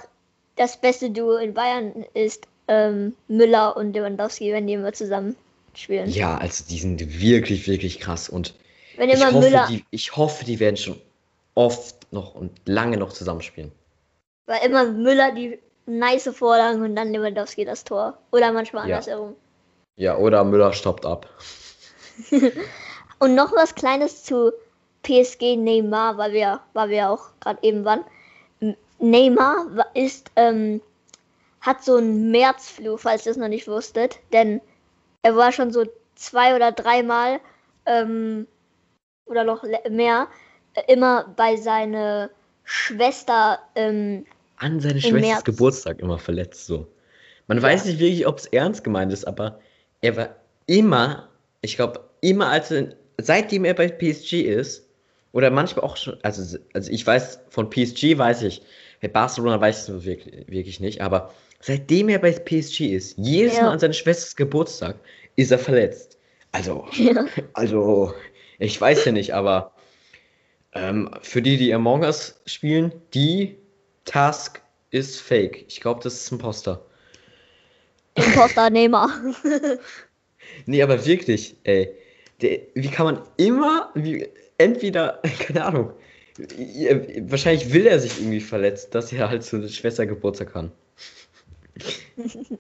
das 0.57 0.81
beste 0.81 1.11
Duo 1.11 1.37
in 1.37 1.55
Bayern 1.55 2.05
ist 2.15 2.47
ähm, 2.69 3.15
Müller 3.29 3.77
und 3.77 3.93
Lewandowski, 3.93 4.53
wenn 4.53 4.67
die 4.67 4.75
immer 4.75 4.93
zusammen 4.93 5.37
spielen. 5.75 6.11
Ja, 6.11 6.39
also 6.39 6.65
die 6.69 6.79
sind 6.79 7.21
wirklich, 7.21 7.69
wirklich 7.69 8.01
krass. 8.01 8.29
Und 8.29 8.55
wenn 8.97 9.11
ich 9.11 9.17
immer 9.17 9.33
hoffe, 9.33 9.41
Müller, 9.41 9.67
die, 9.71 9.85
ich 9.91 10.17
hoffe, 10.17 10.45
die 10.45 10.59
werden 10.59 10.77
schon 10.77 11.01
oft 11.55 12.13
noch 12.13 12.35
und 12.35 12.53
lange 12.65 12.97
noch 12.97 13.13
zusammenspielen. 13.13 13.73
weil 14.47 14.65
immer 14.67 14.91
Müller 14.91 15.33
die 15.33 15.59
nice 15.87 16.29
Vorlagen 16.33 16.83
und 16.83 16.97
dann 16.97 17.13
Lewandowski 17.13 17.65
das 17.65 17.85
Tor. 17.85 18.19
Oder 18.33 18.53
manchmal 18.53 18.89
Ja. 18.89 18.97
andersherum. 18.97 19.37
Ja, 19.97 20.17
oder 20.19 20.45
Müller 20.45 20.73
stoppt 20.73 21.07
ab. 21.07 21.29
Und 23.19 23.35
noch 23.35 23.53
was 23.55 23.75
Kleines 23.75 24.25
zu 24.25 24.53
PSG 25.03 25.57
Neymar, 25.57 26.19
weil 26.19 26.33
wir, 26.33 26.61
weil 26.75 26.91
wir 26.91 27.09
auch 27.09 27.29
gerade 27.41 27.59
eben 27.63 27.85
waren. 27.85 28.05
Neymar 28.99 29.87
ist, 29.95 30.31
ähm, 30.37 30.83
hat 31.61 31.83
so 31.83 31.97
einen 31.97 32.31
Märzflu, 32.31 32.97
falls 32.97 33.25
ihr 33.25 33.33
es 33.33 33.39
noch 33.39 33.49
nicht 33.49 33.69
wusstet, 33.69 34.19
denn 34.33 34.61
er 35.23 35.37
war 35.37 35.53
schon 35.53 35.73
so 35.73 35.85
zwei 36.15 36.55
oder 36.55 36.73
dreimal 36.73 37.41
ähm, 37.87 38.47
oder 39.27 39.45
noch 39.45 39.65
mehr 39.89 40.29
äh, 40.75 40.93
immer 40.93 41.25
bei 41.37 41.57
seiner 41.57 42.31
Schwester 42.65 43.61
ähm, 43.75 44.27
An 44.57 44.81
seine 44.81 45.01
Schwesters. 45.01 45.45
Geburtstag 45.45 46.01
immer 46.01 46.19
verletzt, 46.19 46.67
so. 46.67 46.87
Man 47.47 47.63
weiß 47.63 47.85
nicht 47.85 47.99
wirklich, 47.99 48.27
ob 48.27 48.39
es 48.39 48.47
ernst 48.47 48.83
gemeint 48.83 49.13
ist, 49.13 49.27
aber 49.27 49.61
er 50.01 50.17
war 50.17 50.37
immer, 50.67 51.29
ich 51.61 51.77
glaube, 51.77 52.01
immer 52.21 52.49
als 52.49 52.71
er, 52.71 52.97
seitdem 53.19 53.65
er 53.65 53.75
bei 53.75 53.89
PSG 53.89 54.43
ist, 54.43 54.89
oder 55.33 55.51
manchmal 55.51 55.85
auch 55.85 55.97
schon, 55.97 56.17
also, 56.23 56.59
also 56.73 56.91
ich 56.91 57.07
weiß, 57.07 57.41
von 57.51 57.71
PSG 57.71 58.17
weiß 58.17 58.43
ich, 58.43 58.63
bei 59.03 59.09
Barcelona 59.09 59.61
weiß 59.61 59.89
ich 59.89 59.95
es 59.95 60.05
wirklich, 60.05 60.49
wirklich 60.49 60.81
nicht, 60.81 61.03
aber 61.03 61.33
seitdem 61.61 62.09
er 62.09 62.19
bei 62.19 62.33
PSG 62.33 62.81
ist, 62.95 63.19
jedes 63.19 63.57
Ja. 63.57 63.65
Mal 63.65 63.73
an 63.73 63.79
seine 63.79 63.95
Schwesters 63.95 64.35
Geburtstag, 64.35 64.97
ist 65.37 65.53
er 65.53 65.59
verletzt. 65.59 66.19
Also, 66.53 66.87
Ja. 66.93 67.27
also, 67.53 68.15
ich 68.59 68.81
weiß 68.81 69.05
ja 69.05 69.13
nicht, 69.13 69.35
aber 69.35 69.73
ähm, 70.73 71.11
für 71.23 71.43
die, 71.43 71.59
die 71.59 71.73
Among 71.75 72.03
Us 72.03 72.41
spielen, 72.47 72.93
die 73.15 73.57
Task 74.07 74.63
ist 74.91 75.21
fake. 75.21 75.67
Ich 75.69 75.81
glaube, 75.81 76.01
das 76.03 76.15
ist 76.15 76.33
ein 76.33 76.39
Poster. 76.39 76.85
Imposter 78.15 78.71
Neymar. 78.71 79.11
Nee, 80.65 80.81
aber 80.81 81.05
wirklich, 81.05 81.57
ey. 81.65 81.93
Der, 82.41 82.61
wie 82.75 82.89
kann 82.89 83.07
man 83.07 83.23
immer, 83.37 83.91
wie, 83.95 84.29
entweder, 84.59 85.21
keine 85.41 85.65
Ahnung, 85.65 85.93
wahrscheinlich 87.23 87.73
will 87.73 87.87
er 87.87 87.99
sich 87.99 88.21
irgendwie 88.21 88.41
verletzt, 88.41 88.95
dass 88.95 89.13
er 89.13 89.29
halt 89.29 89.43
so 89.43 89.57
eine 89.57 89.69
Schwester 89.69 90.07
Geburtstag 90.07 90.53
kann. 90.53 90.71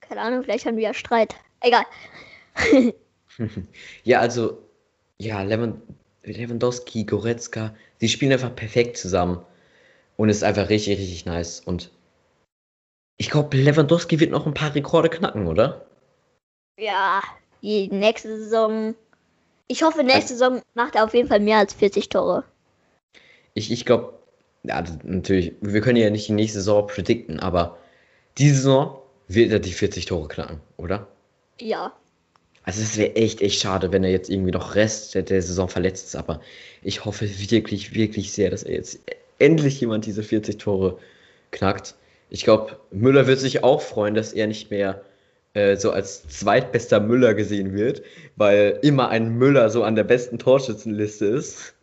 Keine 0.00 0.20
Ahnung, 0.20 0.42
vielleicht 0.44 0.64
haben 0.66 0.76
wir 0.76 0.84
ja 0.84 0.94
Streit. 0.94 1.34
Egal. 1.60 1.84
Ja, 4.02 4.20
also, 4.20 4.62
ja, 5.18 5.42
Lewand 5.42 5.82
Lewandowski, 6.24 7.04
Goretzka, 7.04 7.74
die 8.00 8.08
spielen 8.08 8.32
einfach 8.32 8.54
perfekt 8.54 8.96
zusammen. 8.96 9.44
Und 10.16 10.28
es 10.28 10.38
ist 10.38 10.42
einfach 10.44 10.68
richtig, 10.68 10.98
richtig 10.98 11.26
nice. 11.26 11.60
Und 11.60 11.90
ich 13.16 13.30
glaube, 13.30 13.56
Lewandowski 13.56 14.20
wird 14.20 14.30
noch 14.30 14.46
ein 14.46 14.54
paar 14.54 14.74
Rekorde 14.74 15.08
knacken, 15.08 15.46
oder? 15.46 15.86
Ja, 16.78 17.22
die 17.62 17.88
nächste 17.88 18.36
Saison. 18.36 18.94
Ich 19.68 19.82
hoffe, 19.82 20.02
nächste 20.02 20.34
Saison 20.34 20.62
macht 20.74 20.94
er 20.94 21.04
auf 21.04 21.14
jeden 21.14 21.28
Fall 21.28 21.40
mehr 21.40 21.58
als 21.58 21.74
40 21.74 22.08
Tore. 22.08 22.44
Ich, 23.54 23.70
ich 23.70 23.84
glaube, 23.84 24.14
ja, 24.64 24.82
natürlich, 25.02 25.54
wir 25.60 25.80
können 25.80 25.96
ja 25.96 26.10
nicht 26.10 26.28
die 26.28 26.32
nächste 26.32 26.58
Saison 26.58 26.86
predikten, 26.86 27.40
aber 27.40 27.78
diese 28.38 28.56
Saison 28.56 28.98
wird 29.28 29.52
er 29.52 29.60
die 29.60 29.72
40 29.72 30.06
Tore 30.06 30.28
knacken, 30.28 30.60
oder? 30.76 31.06
Ja. 31.60 31.92
Also 32.64 32.82
es 32.82 32.96
wäre 32.96 33.14
echt, 33.14 33.42
echt 33.42 33.60
schade, 33.60 33.92
wenn 33.92 34.04
er 34.04 34.10
jetzt 34.10 34.30
irgendwie 34.30 34.50
noch 34.50 34.74
Rest 34.74 35.14
der, 35.14 35.22
der 35.22 35.42
Saison 35.42 35.68
verletzt 35.68 36.06
ist, 36.06 36.16
aber 36.16 36.40
ich 36.82 37.04
hoffe 37.04 37.28
wirklich, 37.50 37.94
wirklich 37.94 38.32
sehr, 38.32 38.50
dass 38.50 38.62
er 38.62 38.74
jetzt 38.74 39.00
endlich 39.38 39.80
jemand 39.80 40.06
diese 40.06 40.22
40 40.22 40.58
Tore 40.58 40.98
knackt. 41.50 41.94
Ich 42.30 42.44
glaube, 42.44 42.78
Müller 42.90 43.26
wird 43.26 43.38
sich 43.38 43.62
auch 43.62 43.80
freuen, 43.80 44.14
dass 44.14 44.32
er 44.32 44.46
nicht 44.46 44.70
mehr 44.70 45.02
äh, 45.54 45.76
so 45.76 45.90
als 45.92 46.26
zweitbester 46.28 47.00
Müller 47.00 47.34
gesehen 47.34 47.74
wird, 47.74 48.02
weil 48.36 48.78
immer 48.82 49.08
ein 49.08 49.36
Müller 49.36 49.70
so 49.70 49.84
an 49.84 49.94
der 49.94 50.04
besten 50.04 50.38
Torschützenliste 50.38 51.26
ist. 51.26 51.74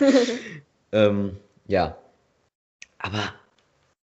ähm, 0.92 1.36
ja. 1.66 1.96
Aber 2.98 3.34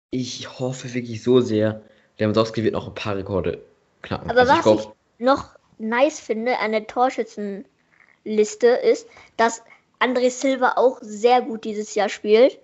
ich 0.09 0.59
hoffe 0.59 0.93
wirklich 0.93 1.23
so 1.23 1.41
sehr, 1.41 1.81
Lewandowski 2.17 2.63
wird 2.63 2.73
noch 2.73 2.87
ein 2.87 2.93
paar 2.95 3.15
Rekorde 3.17 3.59
knacken. 4.01 4.29
Aber 4.29 4.41
Also 4.41 4.51
ich 4.53 4.57
was 4.57 4.63
glaub- 4.63 4.79
ich 5.19 5.25
noch 5.25 5.55
nice 5.77 6.19
finde 6.19 6.57
an 6.59 6.71
der 6.71 6.87
Torschützenliste 6.87 8.67
ist, 8.67 9.07
dass 9.37 9.63
André 9.99 10.29
Silva 10.29 10.73
auch 10.75 10.99
sehr 11.01 11.41
gut 11.41 11.65
dieses 11.65 11.95
Jahr 11.95 12.09
spielt. 12.09 12.59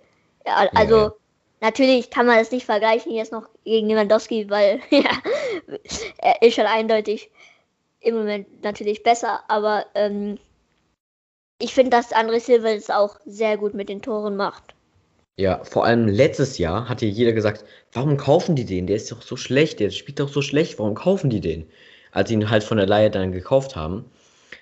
Ja, 0.46 0.68
also 0.74 0.96
ja. 0.96 1.14
natürlich 1.60 2.10
kann 2.10 2.26
man 2.26 2.38
es 2.38 2.50
nicht 2.50 2.66
vergleichen 2.66 3.12
jetzt 3.12 3.32
noch 3.32 3.48
gegen 3.64 3.88
Lewandowski, 3.88 4.48
weil 4.48 4.80
ja, 4.90 5.10
er 6.18 6.42
ist 6.42 6.54
schon 6.54 6.66
eindeutig 6.66 7.30
im 8.00 8.14
Moment 8.14 8.62
natürlich 8.62 9.02
besser, 9.02 9.42
aber 9.48 9.86
ähm, 9.94 10.38
ich 11.58 11.74
finde, 11.74 11.90
dass 11.90 12.12
André 12.12 12.40
Silva 12.40 12.70
es 12.70 12.90
auch 12.90 13.16
sehr 13.26 13.58
gut 13.58 13.74
mit 13.74 13.88
den 13.88 14.00
Toren 14.00 14.36
macht. 14.36 14.74
Ja, 15.36 15.62
vor 15.64 15.84
allem 15.84 16.08
letztes 16.08 16.58
Jahr 16.58 16.88
hat 16.88 17.00
hier 17.00 17.08
jeder 17.08 17.32
gesagt, 17.32 17.64
warum 17.92 18.16
kaufen 18.16 18.56
die 18.56 18.64
den? 18.64 18.86
Der 18.86 18.96
ist 18.96 19.10
doch 19.12 19.22
so 19.22 19.36
schlecht, 19.36 19.80
der 19.80 19.90
spielt 19.90 20.20
doch 20.20 20.28
so 20.28 20.42
schlecht, 20.42 20.78
warum 20.78 20.94
kaufen 20.94 21.30
die 21.30 21.40
den? 21.40 21.66
Als 22.12 22.28
sie 22.28 22.34
ihn 22.34 22.50
halt 22.50 22.64
von 22.64 22.76
der 22.76 22.86
Leihe 22.86 23.10
dann 23.10 23.32
gekauft 23.32 23.76
haben. 23.76 24.10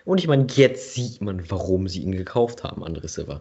Und 0.05 0.19
ich 0.19 0.29
meine, 0.29 0.47
jetzt 0.55 0.95
sieht 0.95 1.21
man, 1.21 1.51
warum 1.51 1.89
sie 1.89 2.03
ihn 2.03 2.13
gekauft 2.13 2.65
haben, 2.65 2.85
André 2.85 3.09
Silva. 3.09 3.41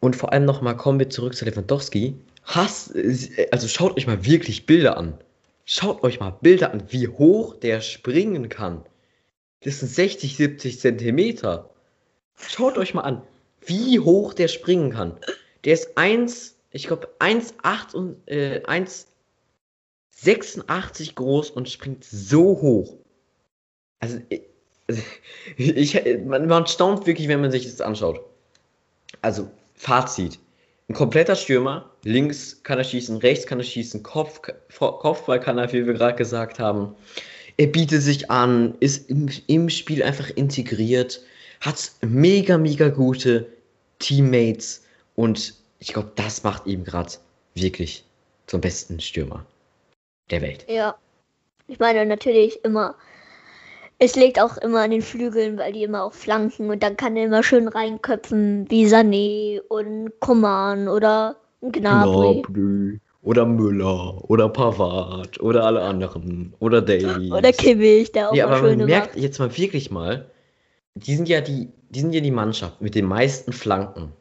Und 0.00 0.16
vor 0.16 0.32
allem 0.32 0.44
nochmal 0.44 0.76
kommen 0.76 0.98
wir 0.98 1.10
zurück 1.10 1.34
zu 1.34 1.44
Lewandowski. 1.44 2.16
Hass, 2.44 2.92
also 3.50 3.68
schaut 3.68 3.96
euch 3.96 4.06
mal 4.06 4.24
wirklich 4.24 4.66
Bilder 4.66 4.96
an. 4.96 5.18
Schaut 5.64 6.02
euch 6.02 6.20
mal 6.20 6.30
Bilder 6.30 6.72
an, 6.72 6.84
wie 6.88 7.08
hoch 7.08 7.56
der 7.56 7.82
springen 7.82 8.48
kann. 8.48 8.84
Das 9.62 9.80
sind 9.80 9.88
60, 9.88 10.36
70 10.36 10.80
Zentimeter. 10.80 11.68
Schaut 12.36 12.78
euch 12.78 12.94
mal 12.94 13.02
an, 13.02 13.22
wie 13.66 13.98
hoch 13.98 14.32
der 14.32 14.48
springen 14.48 14.90
kann. 14.90 15.18
Der 15.64 15.74
ist 15.74 15.98
1, 15.98 16.56
ich 16.70 16.86
glaube 16.86 17.08
1,8 17.18 17.94
und 17.94 18.16
äh, 18.26 18.62
1,86 18.64 21.16
groß 21.16 21.50
und 21.50 21.68
springt 21.68 22.04
so 22.04 22.62
hoch. 22.62 22.94
Also, 23.98 24.20
ich, 25.56 26.00
man, 26.24 26.46
man 26.46 26.66
staunt 26.66 27.06
wirklich, 27.06 27.28
wenn 27.28 27.40
man 27.40 27.50
sich 27.50 27.64
das 27.64 27.80
anschaut. 27.80 28.20
Also, 29.20 29.50
Fazit. 29.78 30.38
Ein 30.88 30.94
kompletter 30.94 31.36
Stürmer. 31.36 31.90
Links 32.02 32.62
kann 32.62 32.78
er 32.78 32.84
schießen, 32.84 33.18
rechts 33.18 33.46
kann 33.46 33.60
er 33.60 33.64
schießen, 33.64 34.02
Kopf, 34.02 34.40
Kopfball 34.78 35.40
kann 35.40 35.58
er, 35.58 35.72
wie 35.72 35.86
wir 35.86 35.94
gerade 35.94 36.16
gesagt 36.16 36.58
haben. 36.58 36.94
Er 37.56 37.66
bietet 37.66 38.02
sich 38.02 38.30
an, 38.30 38.74
ist 38.80 39.10
im, 39.10 39.28
im 39.46 39.68
Spiel 39.68 40.02
einfach 40.02 40.30
integriert, 40.30 41.20
hat 41.60 41.90
mega, 42.00 42.56
mega 42.56 42.88
gute 42.88 43.46
Teammates 43.98 44.84
und 45.16 45.54
ich 45.80 45.92
glaube, 45.92 46.12
das 46.16 46.44
macht 46.44 46.66
ihm 46.66 46.84
gerade 46.84 47.12
wirklich 47.54 48.04
zum 48.46 48.60
besten 48.60 49.00
Stürmer 49.00 49.44
der 50.30 50.42
Welt. 50.42 50.64
Ja. 50.68 50.96
Ich 51.66 51.78
meine 51.78 52.06
natürlich 52.06 52.64
immer, 52.64 52.94
es 53.98 54.14
liegt 54.14 54.40
auch 54.40 54.56
immer 54.58 54.80
an 54.82 54.90
den 54.92 55.02
Flügeln, 55.02 55.58
weil 55.58 55.72
die 55.72 55.82
immer 55.82 56.04
auch 56.04 56.14
flanken 56.14 56.70
und 56.70 56.82
dann 56.82 56.96
kann 56.96 57.16
er 57.16 57.26
immer 57.26 57.42
schön 57.42 57.68
reinköpfen, 57.68 58.70
wie 58.70 58.86
Sané 58.86 59.60
und 59.68 60.12
Koman 60.20 60.88
oder 60.88 61.36
Gnabry. 61.60 62.42
Gnabry. 62.42 63.00
Oder 63.22 63.44
Müller 63.44 64.30
oder 64.30 64.48
Pavard 64.48 65.40
oder 65.40 65.64
alle 65.64 65.82
anderen 65.82 66.54
oder 66.60 66.80
Davies. 66.80 67.32
Oder 67.32 67.52
Kimmich, 67.52 68.12
der 68.12 68.30
auch 68.30 68.34
ja, 68.34 68.46
aber 68.46 68.62
man 68.62 68.86
merkt 68.86 69.16
macht. 69.16 69.22
jetzt 69.22 69.40
mal 69.40 69.54
wirklich 69.56 69.90
mal, 69.90 70.30
die 70.94 71.16
sind 71.16 71.28
ja 71.28 71.40
die, 71.40 71.68
die 71.90 72.00
sind 72.00 72.14
ja 72.14 72.20
die 72.20 72.30
Mannschaft 72.30 72.80
mit 72.80 72.94
den 72.94 73.04
meisten 73.04 73.52
Flanken. 73.52 74.12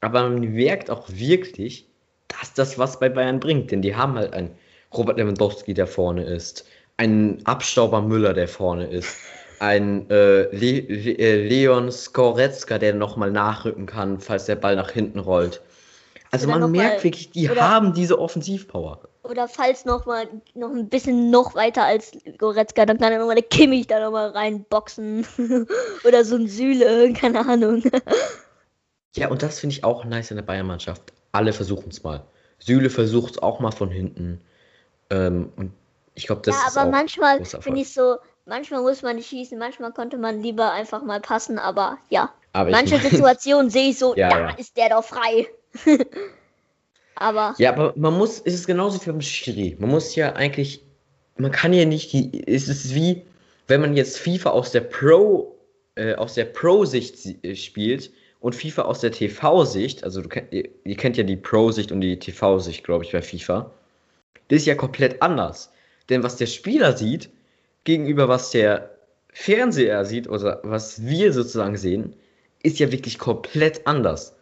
Aber 0.00 0.28
man 0.28 0.40
merkt 0.40 0.90
auch 0.90 1.08
wirklich, 1.08 1.88
dass 2.26 2.52
das 2.54 2.76
was 2.76 2.98
bei 2.98 3.08
Bayern 3.08 3.38
bringt, 3.38 3.70
denn 3.70 3.82
die 3.82 3.94
haben 3.94 4.14
halt 4.14 4.32
einen 4.32 4.50
Robert 4.92 5.18
Lewandowski, 5.18 5.72
der 5.72 5.86
vorne 5.86 6.24
ist, 6.24 6.66
einen 7.00 7.44
Abstauber 7.46 8.02
Müller, 8.02 8.34
der 8.34 8.46
vorne 8.46 8.86
ist, 8.86 9.16
einen 9.58 10.08
äh, 10.10 10.42
Le 10.54 10.80
Le 10.80 11.18
äh, 11.18 11.48
Leon 11.48 11.90
Skoretzka, 11.90 12.78
der 12.78 12.94
nochmal 12.94 13.30
nachrücken 13.30 13.86
kann, 13.86 14.20
falls 14.20 14.44
der 14.44 14.56
Ball 14.56 14.76
nach 14.76 14.90
hinten 14.90 15.18
rollt. 15.18 15.62
Also 16.30 16.46
Oder 16.48 16.58
man 16.60 16.70
merkt 16.72 16.96
mal- 16.98 17.04
wirklich, 17.04 17.30
die 17.30 17.50
oder- 17.50 17.68
haben 17.68 17.94
diese 17.94 18.18
Offensivpower. 18.18 19.00
Oder 19.22 19.48
falls 19.48 19.84
noch 19.84 20.06
mal 20.06 20.26
noch 20.54 20.70
ein 20.70 20.88
bisschen 20.88 21.30
noch 21.30 21.54
weiter 21.54 21.84
als 21.84 22.12
Goretzka, 22.38 22.84
dann 22.86 22.98
kann 22.98 23.12
er 23.12 23.18
nochmal 23.18 23.34
der 23.36 23.44
Kimmich 23.44 23.86
da 23.86 24.00
nochmal 24.00 24.30
reinboxen. 24.30 25.26
oder 26.04 26.24
so 26.24 26.36
ein 26.36 26.48
Süle, 26.48 27.12
keine 27.20 27.40
Ahnung. 27.48 27.82
Ja, 29.16 29.26
und 29.28 29.42
das 29.42 29.58
finde 29.58 29.74
ich 29.74 29.82
auch 29.82 30.04
nice 30.04 30.30
in 30.30 30.36
der 30.36 30.44
Bayern-Mannschaft. 30.44 31.02
Alle 31.32 31.52
versuchen 31.52 31.88
es 31.90 32.04
mal. 32.04 32.22
Süle 32.60 32.90
versucht 32.90 33.32
es 33.32 33.38
auch 33.42 33.58
mal 33.58 33.72
von 33.72 33.90
hinten. 33.90 34.40
Ähm, 35.10 35.52
und 35.56 35.72
ich 36.20 36.26
glaube, 36.26 36.42
das 36.44 36.54
ja, 36.54 36.68
ist 36.68 36.76
aber 36.76 36.90
manchmal 36.90 37.44
finde 37.44 37.80
ich 37.80 37.92
so, 37.92 38.16
manchmal 38.46 38.82
muss 38.82 39.02
man 39.02 39.16
nicht 39.16 39.28
schießen, 39.28 39.58
manchmal 39.58 39.92
konnte 39.92 40.18
man 40.18 40.42
lieber 40.42 40.70
einfach 40.72 41.02
mal 41.02 41.20
passen, 41.20 41.58
aber 41.58 41.98
ja. 42.10 42.32
Aber 42.52 42.68
ich 42.70 42.76
Manche 42.76 42.96
mein- 42.98 43.02
Situationen 43.10 43.70
sehe 43.70 43.90
ich 43.90 43.98
so, 43.98 44.14
Ja, 44.16 44.28
da 44.28 44.38
ja. 44.40 44.50
ist 44.56 44.76
der 44.76 44.90
doch 44.90 45.04
frei. 45.04 45.46
aber 47.14 47.54
Ja, 47.58 47.70
aber 47.72 47.92
man 47.96 48.16
muss, 48.16 48.40
es 48.44 48.54
ist 48.54 48.66
genauso 48.66 49.00
wie 49.04 49.10
beim 49.10 49.20
Schiri. 49.20 49.76
Man 49.78 49.90
muss 49.90 50.14
ja 50.14 50.32
eigentlich, 50.34 50.82
man 51.36 51.50
kann 51.52 51.72
ja 51.72 51.84
nicht, 51.84 52.12
die, 52.12 52.46
es 52.46 52.68
ist 52.68 52.94
wie, 52.94 53.22
wenn 53.66 53.80
man 53.80 53.96
jetzt 53.96 54.18
FIFA 54.18 54.50
aus 54.50 54.72
der 54.72 54.80
Pro, 54.82 55.56
äh, 55.94 56.14
aus 56.14 56.34
der 56.34 56.46
Pro-Sicht 56.46 57.16
si- 57.18 57.38
äh, 57.42 57.54
spielt 57.54 58.10
und 58.40 58.54
FIFA 58.54 58.82
aus 58.82 59.00
der 59.00 59.12
TV-Sicht, 59.12 60.02
also 60.04 60.22
kennt, 60.22 60.52
ihr, 60.52 60.68
ihr 60.84 60.96
kennt 60.96 61.16
ja 61.16 61.24
die 61.24 61.36
Pro-Sicht 61.36 61.92
und 61.92 62.00
die 62.00 62.18
TV-Sicht, 62.18 62.84
glaube 62.84 63.04
ich, 63.04 63.12
bei 63.12 63.22
FIFA. 63.22 63.70
Das 64.48 64.60
ist 64.60 64.66
ja 64.66 64.74
komplett 64.74 65.22
anders. 65.22 65.72
Denn 66.10 66.22
was 66.22 66.36
der 66.36 66.46
Spieler 66.46 66.96
sieht, 66.96 67.30
gegenüber 67.84 68.28
was 68.28 68.50
der 68.50 68.90
Fernseher 69.32 70.04
sieht 70.04 70.28
oder 70.28 70.60
was 70.64 71.06
wir 71.06 71.32
sozusagen 71.32 71.76
sehen, 71.76 72.16
ist 72.62 72.78
ja 72.78 72.92
wirklich 72.92 73.18
komplett 73.18 73.86
anders. 73.86 74.36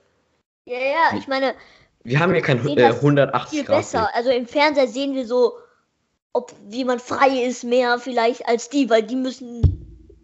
ja, 0.64 0.78
ja, 0.78 1.18
ich 1.18 1.28
meine, 1.28 1.54
Wir 2.02 2.18
haben 2.18 2.34
ja 2.34 2.40
kein 2.40 2.66
äh, 2.66 2.74
das 2.74 2.96
180 2.96 3.58
viel 3.58 3.66
Grad. 3.66 3.78
besser. 3.78 4.10
Also 4.14 4.30
im 4.30 4.46
Fernseher 4.46 4.88
sehen 4.88 5.14
wir 5.14 5.26
so, 5.26 5.52
ob 6.32 6.52
wie 6.68 6.84
man 6.84 6.98
frei 6.98 7.44
ist, 7.46 7.64
mehr 7.64 7.98
vielleicht 7.98 8.48
als 8.48 8.70
die, 8.70 8.88
weil 8.90 9.02
die 9.02 9.16
müssen, 9.16 9.62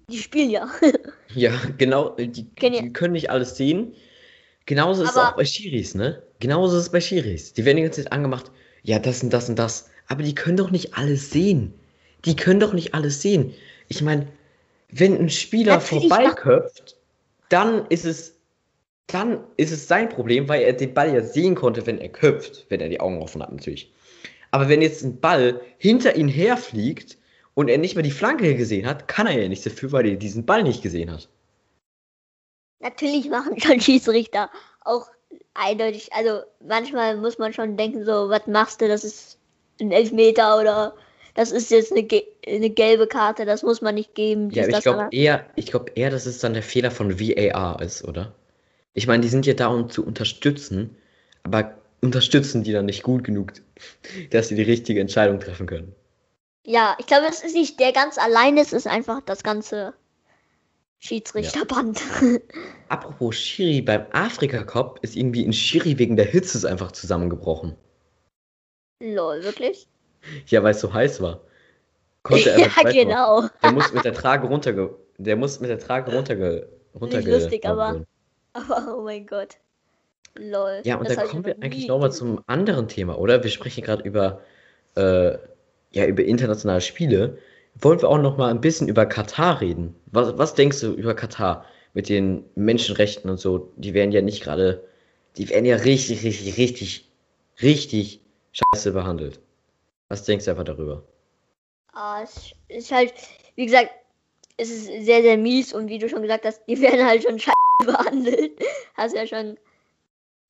die 0.09 0.19
spielen 0.19 0.51
ja. 0.51 0.69
Ja, 1.35 1.53
genau, 1.79 2.11
die, 2.11 2.29
die 2.29 2.93
können 2.93 3.13
nicht 3.13 3.31
alles 3.31 3.57
sehen. 3.57 3.95
Genauso 4.67 5.03
ist 5.03 5.11
es 5.11 5.17
auch 5.17 5.35
bei 5.35 5.45
Schiris, 5.45 5.95
ne? 5.95 6.23
Genauso 6.39 6.77
ist 6.77 6.85
es 6.85 6.89
bei 6.91 7.01
Schiris. 7.01 7.53
Die 7.55 7.65
werden 7.65 7.79
die 7.79 7.83
ganze 7.83 8.03
Zeit 8.03 8.13
angemacht, 8.13 8.51
ja, 8.83 8.99
das 8.99 9.23
und 9.23 9.31
das 9.33 9.49
und 9.49 9.59
das. 9.59 9.91
Aber 10.09 10.23
die 10.23 10.35
können 10.35 10.57
doch 10.57 10.71
nicht 10.71 10.95
alles 10.95 11.31
sehen. 11.31 11.75
Die 12.25 12.37
können 12.37 12.61
doch 12.61 12.73
nicht 12.73 12.95
alles 12.95 13.23
sehen. 13.23 13.55
Ich 13.89 14.03
meine, 14.03 14.29
wenn 14.91 15.19
ein 15.19 15.31
Spieler 15.31 15.81
vorbeiköpft, 15.81 16.97
dann 17.49 17.87
ist 17.89 18.05
es, 18.05 18.37
dann 19.07 19.45
ist 19.57 19.73
es 19.73 19.89
sein 19.89 20.09
Problem, 20.09 20.49
weil 20.49 20.63
er 20.63 20.73
den 20.73 20.95
Ball 20.95 21.13
ja 21.13 21.23
sehen 21.23 21.55
konnte, 21.55 21.87
wenn 21.87 21.99
er 21.99 22.09
köpft, 22.09 22.67
wenn 22.69 22.81
er 22.81 22.89
die 22.89 23.01
Augen 23.01 23.21
offen 23.21 23.43
hat, 23.43 23.53
natürlich. 23.53 23.93
Aber 24.51 24.69
wenn 24.69 24.83
jetzt 24.83 25.03
ein 25.03 25.21
Ball 25.21 25.61
hinter 25.79 26.17
ihn 26.17 26.29
herfliegt 26.29 27.19
und 27.55 27.69
er 27.69 27.79
nicht 27.79 27.97
mehr 27.97 28.05
die 28.05 28.11
Flanke 28.11 28.55
gesehen 28.55 28.87
hat, 28.87 29.09
kann 29.09 29.27
er 29.27 29.41
ja 29.41 29.49
nichts 29.49 29.65
dafür, 29.65 29.93
weil 29.93 30.07
er 30.07 30.17
diesen 30.17 30.47
Ball 30.47 30.63
nicht 30.63 30.83
gesehen 30.83 31.11
hat. 31.11 31.29
Natürlich 32.79 33.29
machen 33.29 33.59
schon 33.61 33.81
Schiedsrichter 33.81 34.51
auch 34.83 35.09
eindeutig, 35.55 36.13
also 36.13 36.41
manchmal 36.67 37.17
muss 37.17 37.39
man 37.39 37.53
schon 37.53 37.77
denken, 37.77 38.05
so, 38.05 38.29
was 38.29 38.47
machst 38.47 38.81
du, 38.81 38.89
das 38.89 39.05
ist 39.05 39.39
ein 39.81 39.93
Elfmeter 39.93 40.59
oder 40.59 40.95
das 41.35 41.51
ist 41.51 41.71
jetzt 41.71 41.93
eine, 41.93 42.05
ge 42.05 42.25
eine 42.47 42.71
gelbe 42.71 43.07
Karte, 43.07 43.45
das 43.45 43.63
muss 43.63 43.81
man 43.81 43.95
nicht 43.97 44.15
geben. 44.15 44.51
Ja, 44.51 44.67
ich 44.69 44.81
glaube 44.81 45.09
eher, 45.11 45.47
ich 45.57 45.67
glaube 45.67 45.93
eher, 45.95 46.11
dass 46.11 46.27
es 46.27 46.39
dann 46.39 46.55
der 46.55 46.63
Fehler 46.63 46.91
von 46.91 47.19
VAR 47.19 47.83
ist, 47.83 48.05
oder? 48.05 48.35
Ich 48.93 49.07
meine, 49.07 49.23
die 49.23 49.29
sind 49.29 49.45
ja 49.45 49.55
da, 49.55 49.67
um 49.67 49.91
zu 49.91 50.07
unterstützen, 50.07 50.97
aber 51.43 51.75
unterstützen 52.01 52.63
die 52.63 52.73
dann 52.73 52.87
nicht 52.87 53.03
gut 53.03 53.25
genug, 53.25 53.53
dass 54.31 54.49
sie 54.49 54.55
die 54.55 54.63
richtige 54.63 55.01
Entscheidung 55.01 55.41
treffen 55.41 55.67
können. 55.67 55.95
Ja, 56.67 56.97
ich 56.99 57.07
glaube, 57.07 57.27
es 57.29 57.43
ist 57.43 57.55
nicht 57.55 57.81
der 57.81 57.93
ganz 57.93 58.17
alleine, 58.17 58.61
es 58.61 58.73
ist 58.73 58.87
einfach 58.87 59.21
das 59.21 59.43
ganze 59.43 59.93
Schiedsrichterband. 60.99 62.01
Apropos 62.89 63.37
Schiri, 63.37 63.83
beim 63.83 64.07
Afrika 64.13 64.63
Cup 64.63 65.01
ist 65.03 65.17
irgendwie 65.17 65.45
ein 65.45 65.53
Schiri 65.53 65.99
wegen 65.99 66.17
der 66.17 66.25
Hitze 66.25 66.67
einfach 66.67 66.93
zusammengebrochen. 66.93 67.77
Lol, 69.13 69.43
wirklich? 69.45 69.87
Ja, 70.47 70.63
weil 70.63 70.71
es 70.73 70.81
so 70.81 70.93
heiß 70.93 71.21
war. 71.21 71.41
Konnte 72.23 72.51
er 72.51 72.59
ja, 72.59 72.67
nicht 72.67 72.93
genau. 72.93 73.45
Der 73.63 73.73
muss 73.73 73.93
mit 73.93 74.05
der 74.05 74.15
Trage 74.15 74.47
runterge... 74.47 74.97
Der 75.19 75.37
muss 75.37 75.61
mit 75.61 75.69
der 75.71 75.79
Trage 75.79 76.13
runterge... 76.15 76.69
runterge 76.99 77.31
lustig, 77.31 77.67
aber- 77.67 78.05
Aber 78.55 78.99
oh 78.99 79.03
mein 79.03 79.27
Gott. 79.27 79.57
Lol. 80.37 80.81
Ja, 80.85 80.97
und 80.97 81.11
dann 81.11 81.27
kommen 81.27 81.45
wir 81.45 81.57
eigentlich 81.61 81.89
nochmal 81.89 82.13
zum 82.13 82.41
anderen 82.47 82.87
Thema, 82.89 83.19
oder? 83.19 83.43
Wir 83.43 83.51
sprechen 83.51 83.83
gerade 83.85 84.05
über, 84.05 84.41
äh, 84.97 85.33
ja, 85.93 86.07
über 86.07 86.23
internationale 86.25 86.81
Spiele. 86.81 87.39
Wollen 87.75 88.01
wir 88.01 88.09
auch 88.09 88.19
nochmal 88.19 88.51
ein 88.51 88.61
bisschen 88.61 88.89
über 88.89 89.07
Katar 89.07 89.61
reden? 89.61 89.95
Was, 90.07 90.39
was 90.39 90.55
denkst 90.55 90.81
du 90.81 90.93
über 90.93 91.15
Katar 91.15 91.65
mit 91.95 92.09
den 92.09 92.45
Menschenrechten 92.55 93.29
und 93.29 93.39
so? 93.39 93.73
Die 93.77 93.93
werden 93.93 94.13
ja 94.13 94.23
nicht 94.23 94.43
gerade, 94.43 94.85
die 95.37 95.49
werden 95.51 95.65
ja 95.65 95.77
richtig, 95.77 96.23
richtig, 96.23 96.57
richtig, 96.57 97.09
richtig 97.61 98.21
scheiße 98.55 98.93
behandelt. 98.93 99.41
Was 100.09 100.25
denkst 100.25 100.45
du 100.45 100.53
einfach 100.53 100.65
darüber? 100.65 101.05
Ah, 101.93 102.23
es 102.23 102.53
ist 102.69 102.93
halt, 102.93 103.13
wie 103.57 103.67
gesagt, 103.67 103.91
es 104.57 104.71
ist 104.71 104.87
sehr, 104.87 105.23
sehr 105.23 105.37
mies 105.37 105.73
und 105.73 105.89
wie 105.89 105.99
du 105.99 106.09
schon 106.09 106.23
gesagt 106.23 106.45
hast, 106.45 106.63
die 106.67 106.81
werden 106.81 107.05
halt 107.05 107.23
schon 107.23 107.39
scheiße 107.39 107.55
behandelt. 107.85 108.53
Hast 108.95 109.15
ja 109.15 109.27
schon. 109.27 109.59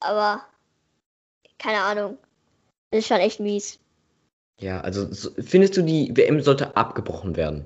Aber 0.01 0.43
keine 1.59 1.81
Ahnung. 1.81 2.19
Das 2.91 3.01
ist 3.01 3.09
schon 3.09 3.19
echt 3.19 3.41
mies. 3.41 3.81
Ja, 4.59 4.81
also 4.83 5.13
so, 5.13 5.31
findest 5.43 5.77
du, 5.77 5.83
die 5.83 6.17
WM 6.17 6.41
sollte 6.41 6.77
abgebrochen 6.77 7.37
werden? 7.37 7.65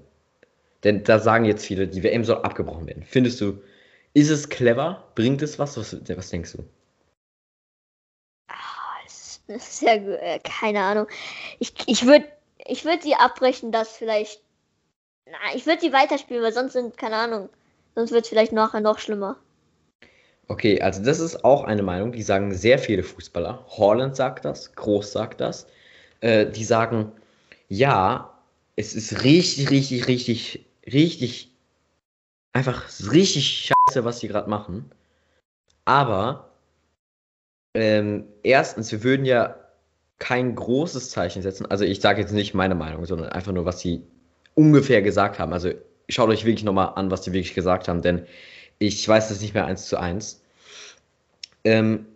Denn 0.85 1.05
da 1.05 1.19
sagen 1.19 1.45
jetzt 1.45 1.67
viele, 1.67 1.89
die 1.89 2.03
WM 2.03 2.25
soll 2.25 2.39
abgebrochen 2.39 2.87
werden. 2.87 3.03
Findest 3.03 3.41
du, 3.41 3.61
ist 4.15 4.31
es 4.31 4.49
clever? 4.49 5.11
Bringt 5.15 5.43
es 5.43 5.59
was? 5.59 5.77
Was, 5.77 5.97
was 6.17 6.31
denkst 6.31 6.53
du? 6.53 6.65
Ja 9.81 9.95
äh, 9.95 10.39
keine 10.41 10.81
Ahnung. 10.81 11.07
Ich, 11.59 11.73
ich 11.87 12.07
würde 12.07 12.27
ich 12.67 12.85
würd 12.85 13.03
sie 13.03 13.15
abbrechen, 13.15 13.73
dass 13.73 13.97
vielleicht. 13.97 14.43
Na, 15.27 15.55
ich 15.55 15.67
würde 15.67 15.81
sie 15.81 15.93
weiterspielen, 15.93 16.43
weil 16.43 16.53
sonst 16.53 16.75
sind, 16.75 16.97
keine 16.97 17.17
Ahnung. 17.17 17.49
Sonst 17.95 18.13
wird 18.13 18.25
es 18.25 18.29
vielleicht 18.29 18.53
nachher 18.53 18.81
noch 18.81 18.99
schlimmer. 18.99 19.37
Okay, 20.49 20.81
also 20.81 21.03
das 21.03 21.21
ist 21.21 21.45
auch 21.45 21.65
eine 21.65 21.83
Meinung, 21.83 22.13
die 22.13 22.23
sagen 22.23 22.55
sehr 22.55 22.79
viele 22.79 23.03
Fußballer. 23.03 23.65
Holland 23.69 24.17
sagt 24.17 24.45
das, 24.45 24.75
Groß 24.75 25.13
sagt 25.13 25.41
das. 25.41 25.67
Äh, 26.21 26.47
die 26.47 26.65
sagen, 26.65 27.13
ja, 27.69 28.33
es 28.77 28.95
ist 28.95 29.25
richtig, 29.25 29.71
richtig, 29.71 30.07
richtig, 30.09 30.65
richtig, 30.87 31.51
einfach 32.55 32.89
richtig 33.11 33.73
scheiße, 33.89 34.05
was 34.05 34.21
sie 34.21 34.29
gerade 34.29 34.49
machen. 34.49 34.91
Aber 35.85 36.49
ähm, 37.75 38.25
erstens, 38.43 38.91
wir 38.93 39.03
würden 39.03 39.25
ja 39.25 39.57
kein 40.19 40.55
großes 40.55 41.11
Zeichen 41.11 41.43
setzen. 41.43 41.67
Also 41.67 41.85
ich 41.85 42.01
sage 42.01 42.21
jetzt 42.21 42.33
nicht 42.33 42.55
meine 42.55 42.75
Meinung, 42.75 43.07
sondern 43.07 43.29
einfach 43.31 43.53
nur, 43.53 43.65
was 43.65 43.81
sie 43.81 44.03
ungefähr 44.55 45.03
gesagt 45.03 45.39
haben. 45.39 45.53
Also 45.53 45.71
schaut 46.09 46.29
euch 46.31 46.45
wirklich 46.45 46.65
nochmal 46.65 46.93
an, 46.97 47.11
was 47.11 47.25
sie 47.25 47.33
wirklich 47.33 47.55
gesagt 47.55 47.89
haben, 47.89 48.03
denn 48.03 48.27
ich 48.79 49.07
weiß 49.07 49.29
das 49.29 49.41
nicht 49.41 49.55
mehr 49.55 49.67
eins 49.67 49.87
zu 49.87 49.97
eins. 49.99 50.43
Ähm, 51.65 52.07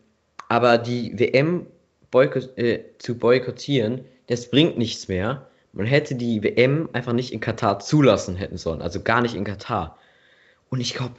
aber 0.49 0.79
die 0.79 1.19
WM 1.19 1.67
boykott, 2.11 2.57
äh, 2.59 2.85
zu 2.99 3.19
boykottieren, 3.19 4.05
das 4.27 4.51
bringt 4.51 4.79
nichts 4.79 5.09
mehr. 5.09 5.49
Man 5.73 5.87
hätte 5.87 6.15
die 6.15 6.43
WM 6.43 6.89
einfach 6.93 7.13
nicht 7.13 7.33
in 7.33 7.41
Katar 7.41 7.79
zulassen 7.81 8.37
hätten 8.37 8.59
sollen, 8.59 8.83
also 8.83 9.01
gar 9.01 9.23
nicht 9.23 9.35
in 9.35 9.45
Katar. 9.45 9.99
Und 10.69 10.81
ich 10.81 10.95
glaube, 10.95 11.15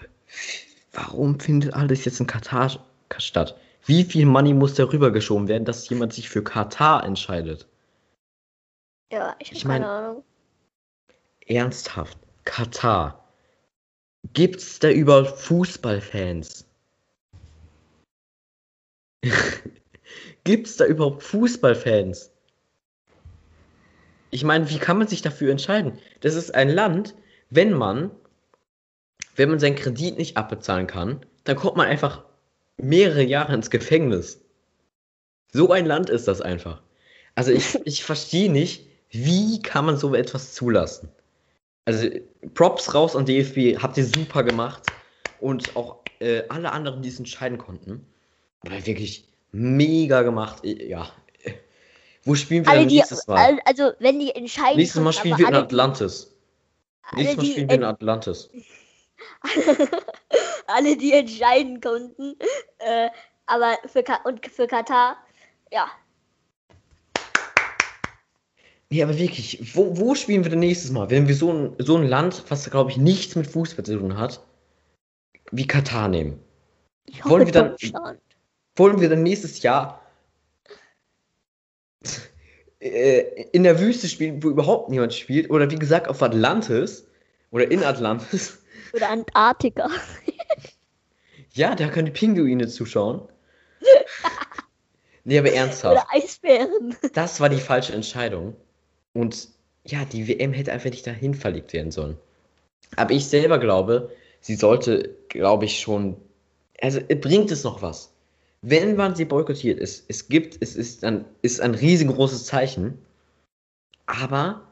warum 0.91 1.39
findet 1.39 1.73
alles 1.73 2.05
jetzt 2.05 2.19
in 2.19 2.27
Katar 2.27 2.71
statt? 3.17 3.55
Wie 3.85 4.03
viel 4.05 4.25
Money 4.25 4.53
muss 4.53 4.75
darüber 4.75 5.11
geschoben 5.11 5.47
werden, 5.47 5.65
dass 5.65 5.89
jemand 5.89 6.13
sich 6.13 6.29
für 6.29 6.43
Katar 6.43 7.03
entscheidet? 7.03 7.67
Ja, 9.11 9.35
ich 9.39 9.49
habe 9.49 9.57
ich 9.57 9.65
mein, 9.65 9.81
keine 9.81 9.91
Ahnung. 9.91 10.23
Ernsthaft, 11.45 12.17
Katar. 12.45 13.27
Gibt's 14.31 14.79
da 14.79 14.89
überhaupt 14.89 15.37
Fußballfans? 15.37 16.65
Gibt's 20.45 20.77
da 20.77 20.85
überhaupt 20.85 21.23
Fußballfans? 21.23 22.31
Ich 24.31 24.43
meine, 24.45 24.69
wie 24.69 24.79
kann 24.79 24.97
man 24.97 25.07
sich 25.07 25.21
dafür 25.21 25.51
entscheiden? 25.51 25.99
Das 26.21 26.35
ist 26.35 26.55
ein 26.55 26.69
Land, 26.69 27.15
wenn 27.49 27.73
man, 27.73 28.11
wenn 29.35 29.49
man 29.49 29.59
seinen 29.59 29.75
Kredit 29.75 30.17
nicht 30.17 30.37
abbezahlen 30.37 30.87
kann, 30.87 31.25
dann 31.43 31.57
kommt 31.57 31.75
man 31.75 31.87
einfach 31.87 32.23
mehrere 32.77 33.23
Jahre 33.23 33.53
ins 33.53 33.69
Gefängnis. 33.69 34.41
So 35.51 35.71
ein 35.71 35.85
Land 35.85 36.09
ist 36.09 36.27
das 36.27 36.41
einfach. 36.41 36.81
Also 37.35 37.51
ich, 37.51 37.79
ich 37.85 38.03
verstehe 38.03 38.51
nicht, 38.51 38.87
wie 39.09 39.61
kann 39.61 39.85
man 39.85 39.97
so 39.97 40.15
etwas 40.15 40.53
zulassen? 40.53 41.09
Also 41.85 42.07
Props 42.53 42.93
raus 42.93 43.15
an 43.15 43.25
DFB, 43.25 43.81
habt 43.81 43.97
ihr 43.97 44.05
super 44.05 44.43
gemacht. 44.43 44.83
Und 45.39 45.75
auch 45.75 45.99
äh, 46.19 46.43
alle 46.47 46.71
anderen, 46.71 47.01
die 47.01 47.09
es 47.09 47.19
entscheiden 47.19 47.57
konnten. 47.57 48.05
Aber 48.61 48.85
wirklich 48.85 49.27
mega 49.51 50.21
gemacht. 50.21 50.63
Ja. 50.63 51.11
Wo 52.23 52.35
spielen 52.35 52.65
wir 52.65 52.71
alle, 52.71 52.87
die, 52.87 52.95
nächstes 52.95 53.27
Mal? 53.27 53.59
Also, 53.65 53.91
wenn 53.99 54.19
die 54.19 54.33
entscheiden. 54.33 54.77
Nächstes 54.77 55.01
Mal 55.01 55.11
spielen 55.11 55.37
wir 55.37 55.49
in 55.49 55.55
Atlantis. 55.55 56.33
Nächstes 57.13 57.37
Mal 57.37 57.45
spielen 57.45 57.69
wir 57.69 57.75
in 57.75 57.83
Atlantis. 57.83 58.49
Alle, 60.67 60.97
die 60.97 61.13
entscheiden 61.13 61.81
konnten. 61.81 62.35
Äh, 62.79 63.09
aber 63.45 63.77
für, 63.85 64.03
und 64.25 64.45
für 64.47 64.67
Katar, 64.67 65.17
ja. 65.71 65.87
Nee, 68.89 69.01
aber 69.01 69.17
wirklich, 69.17 69.75
wo, 69.75 69.97
wo 69.97 70.13
spielen 70.13 70.43
wir 70.43 70.51
denn 70.51 70.59
nächstes 70.59 70.91
Mal? 70.91 71.09
Wenn 71.09 71.27
wir 71.27 71.35
so 71.35 71.51
ein, 71.51 71.75
so 71.79 71.97
ein 71.97 72.07
Land, 72.07 72.43
was 72.49 72.69
glaube 72.69 72.91
ich 72.91 72.97
nichts 72.97 73.35
mit 73.35 73.47
Fußball 73.47 73.83
zu 73.83 73.97
tun 73.97 74.17
hat, 74.17 74.45
wie 75.51 75.65
Katar 75.65 76.07
nehmen. 76.07 76.39
wollen 77.23 77.45
wir 77.45 77.53
dann, 77.53 77.75
wollen 78.75 79.01
wir 79.01 79.09
dann 79.09 79.23
nächstes 79.23 79.63
Jahr 79.63 80.03
äh, 82.79 83.45
in 83.51 83.63
der 83.63 83.79
Wüste 83.79 84.07
spielen, 84.07 84.43
wo 84.43 84.49
überhaupt 84.49 84.89
niemand 84.89 85.13
spielt? 85.13 85.49
Oder 85.49 85.71
wie 85.71 85.75
gesagt 85.75 86.07
auf 86.07 86.21
Atlantis 86.21 87.07
oder 87.49 87.69
in 87.71 87.83
Atlantis? 87.83 88.61
Oder 88.93 89.09
Antarktika. 89.09 89.89
ja, 91.53 91.75
da 91.75 91.87
können 91.87 92.07
die 92.07 92.11
Pinguine 92.11 92.67
zuschauen. 92.67 93.21
nee, 95.23 95.37
aber 95.37 95.51
ernsthaft. 95.51 95.95
Oder 95.95 96.07
Eisbären. 96.11 96.95
Das 97.13 97.39
war 97.39 97.49
die 97.49 97.59
falsche 97.59 97.93
Entscheidung. 97.93 98.55
Und 99.13 99.49
ja, 99.85 100.05
die 100.05 100.27
WM 100.27 100.53
hätte 100.53 100.71
einfach 100.71 100.89
nicht 100.89 101.05
dahin 101.05 101.33
verlegt 101.33 101.73
werden 101.73 101.91
sollen. 101.91 102.17
Aber 102.95 103.11
ich 103.11 103.27
selber 103.27 103.59
glaube, 103.59 104.11
sie 104.41 104.55
sollte, 104.55 105.15
glaube 105.29 105.65
ich, 105.65 105.79
schon. 105.79 106.17
Also 106.81 106.99
bringt 107.07 107.51
es 107.51 107.63
noch 107.63 107.81
was. 107.81 108.11
Wenn 108.61 108.95
man 108.95 109.15
sie 109.15 109.25
boykottiert, 109.25 109.79
es, 109.79 110.03
es 110.07 110.29
gibt, 110.29 110.57
es 110.61 110.75
ist 110.75 111.03
ein, 111.03 111.25
ist 111.41 111.61
ein 111.61 111.75
riesengroßes 111.75 112.45
Zeichen. 112.45 112.97
Aber 114.05 114.67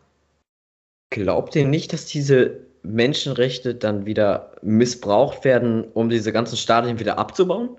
glaubt 1.10 1.56
ihr 1.56 1.66
nicht, 1.66 1.94
dass 1.94 2.06
diese 2.06 2.62
Menschenrechte 2.84 3.76
dann 3.76 4.06
wieder 4.06 4.56
missbraucht 4.62 5.44
werden, 5.44 5.86
um 5.94 6.10
diese 6.10 6.32
ganzen 6.32 6.58
Stadien 6.58 7.00
wieder 7.00 7.18
abzubauen? 7.18 7.78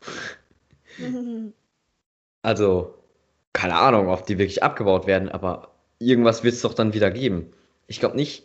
also, 2.42 2.94
keine 3.52 3.76
Ahnung, 3.76 4.08
ob 4.08 4.26
die 4.26 4.38
wirklich 4.38 4.62
abgebaut 4.62 5.06
werden, 5.06 5.28
aber 5.28 5.72
irgendwas 5.98 6.44
wird 6.44 6.54
es 6.54 6.62
doch 6.62 6.74
dann 6.74 6.94
wieder 6.94 7.10
geben. 7.10 7.52
Ich 7.86 8.00
glaube 8.00 8.16
nicht. 8.16 8.44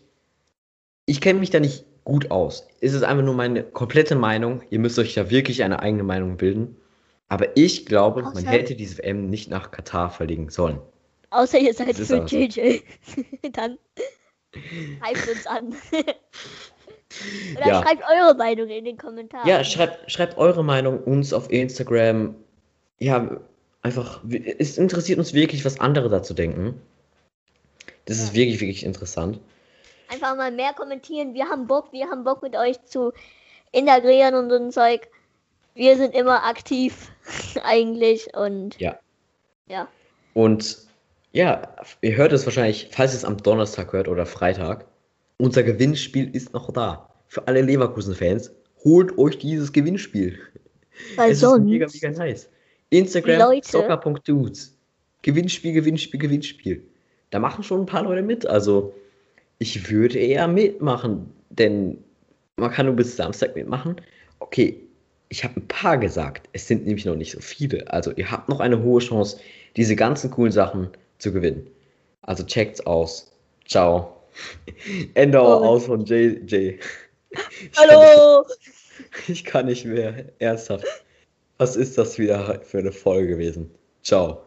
Ich 1.06 1.22
kenne 1.22 1.40
mich 1.40 1.50
da 1.50 1.60
nicht 1.60 1.86
gut 2.04 2.32
aus. 2.32 2.68
Es 2.80 2.94
ist 2.94 3.04
einfach 3.04 3.24
nur 3.24 3.34
meine 3.34 3.64
komplette 3.64 4.16
Meinung. 4.16 4.62
Ihr 4.70 4.80
müsst 4.80 5.00
euch 5.00 5.16
ja 5.16 5.30
wirklich 5.30 5.64
eine 5.64 5.80
eigene 5.80 6.04
Meinung 6.04 6.38
bilden. 6.38 6.76
Aber 7.28 7.56
ich 7.56 7.86
glaube, 7.86 8.24
Außer 8.24 8.34
man 8.34 8.46
hätte 8.46 8.76
diese 8.76 8.98
WM 8.98 9.30
nicht 9.30 9.50
nach 9.50 9.72
Katar 9.72 10.10
verlegen 10.10 10.50
sollen. 10.50 10.80
Außer 11.30 11.60
ihr 11.60 11.74
seid 11.74 11.96
für 11.96 12.26
JJ. 12.26 12.82
Dann 13.54 13.78
schreibt 14.54 15.30
uns 15.30 15.48
an. 15.48 15.76
Oder 17.58 17.68
ja. 17.68 17.84
schreibt 17.84 18.04
eure 18.10 18.36
Meinung 18.36 18.70
in 18.70 18.86
den 18.86 18.98
Kommentaren. 18.98 19.48
Ja, 19.48 19.64
schreibt, 19.64 20.10
schreibt 20.10 20.38
eure 20.38 20.64
Meinung 20.64 21.04
uns 21.04 21.34
auf 21.34 21.52
Instagram. 21.52 22.36
Ja, 23.00 23.42
einfach, 23.82 24.22
es 24.58 24.78
interessiert 24.78 25.20
uns 25.20 25.34
wirklich, 25.34 25.66
was 25.66 25.80
andere 25.80 26.10
dazu 26.10 26.34
denken. 26.34 26.82
Das 28.06 28.18
ja. 28.18 28.24
ist 28.26 28.34
wirklich, 28.34 28.62
wirklich 28.62 28.86
interessant 28.86 29.40
einfach 30.12 30.36
mal 30.36 30.52
mehr 30.52 30.74
kommentieren. 30.74 31.34
Wir 31.34 31.48
haben 31.48 31.68
Bock, 31.68 31.92
wir 31.92 32.10
haben 32.10 32.24
Bock 32.24 32.44
mit 32.44 32.56
euch 32.56 32.84
zu 32.86 33.14
integrieren 33.72 34.36
und 34.36 34.50
so 34.50 34.56
ein 34.58 34.72
Zeug. 34.72 35.08
Wir 35.74 35.96
sind 35.96 36.14
immer 36.14 36.44
aktiv 36.44 37.12
eigentlich 37.64 38.36
und 38.36 38.80
ja. 38.80 39.00
Ja. 39.68 39.88
Und 40.34 40.78
ja, 41.32 41.76
ihr 42.02 42.16
hört 42.16 42.34
es 42.34 42.46
wahrscheinlich, 42.46 42.90
falls 42.92 43.14
ihr 43.14 43.18
es 43.18 43.26
am 43.26 43.38
Donnerstag 43.38 43.94
hört 43.94 44.08
oder 44.08 44.26
Freitag. 44.26 44.86
Unser 45.38 45.64
Gewinnspiel 45.64 46.30
ist 46.36 46.54
noch 46.54 46.72
da. 46.72 47.10
Für 47.28 47.48
alle 47.48 47.62
Leverkusen-Fans, 47.62 48.52
holt 48.84 49.18
euch 49.18 49.38
dieses 49.38 49.72
Gewinnspiel. 49.72 50.38
Weil 51.16 51.32
es 51.32 51.40
sonst, 51.40 51.64
ist 51.64 51.70
mega, 51.70 51.88
mega 51.92 52.10
nice. 52.12 52.50
Instagram, 52.90 53.62
soccer.dudes. 53.64 54.78
Gewinnspiel, 55.22 55.74
Gewinnspiel, 55.74 56.20
Gewinnspiel. 56.20 56.84
Da 57.30 57.40
machen 57.40 57.64
schon 57.64 57.82
ein 57.82 57.86
paar 57.86 58.04
Leute 58.04 58.22
mit. 58.22 58.46
Also, 58.46 58.94
ich 59.60 59.90
würde 59.90 60.20
eher 60.20 60.48
mitmachen, 60.48 61.32
denn 61.50 61.98
man 62.58 62.72
kann 62.72 62.88
nur 62.88 62.96
bis 62.96 63.16
Samstag 63.16 63.56
mitmachen. 63.56 63.96
Okay, 64.40 64.82
ich 65.30 65.44
habe 65.44 65.62
ein 65.62 65.68
paar 65.68 65.98
gesagt. 65.98 66.50
Es 66.52 66.68
sind 66.68 66.86
nämlich 66.86 67.06
noch 67.06 67.16
nicht 67.16 67.32
so 67.32 67.40
viele. 67.40 67.92
Also 67.92 68.12
ihr 68.12 68.30
habt 68.30 68.50
noch 68.50 68.60
eine 68.60 68.84
hohe 68.84 69.00
Chance, 69.00 69.40
diese 69.78 69.96
ganzen 69.96 70.30
coolen 70.30 70.52
Sachen 70.52 70.90
zu 71.22 71.32
gewinnen. 71.32 71.68
Also 72.22 72.44
checkt's 72.44 72.82
aus. 72.82 73.32
Ciao. 73.68 74.18
Ende 75.14 75.40
oh. 75.40 75.46
aus 75.46 75.86
von 75.86 76.06
JJ. 76.06 76.80
Hallo! 77.78 78.46
ich 79.28 79.44
kann 79.44 79.66
nicht 79.68 79.86
mehr. 79.86 80.26
Ernsthaft. 80.40 80.86
Was 81.58 81.76
ist 81.76 81.98
das 81.98 82.18
wieder 82.18 82.60
für 82.64 82.80
eine 82.80 82.92
Folge 82.92 83.28
gewesen? 83.30 83.72
Ciao. 84.04 84.42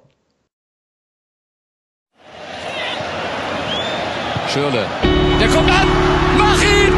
Schürle. 4.48 4.87
Der 5.40 5.48
kommt 5.48 5.70
an. 5.70 5.88
Mach 6.38 6.62
ihn! 6.62 6.92
Mach 6.92 6.92
ihn! 6.92 6.93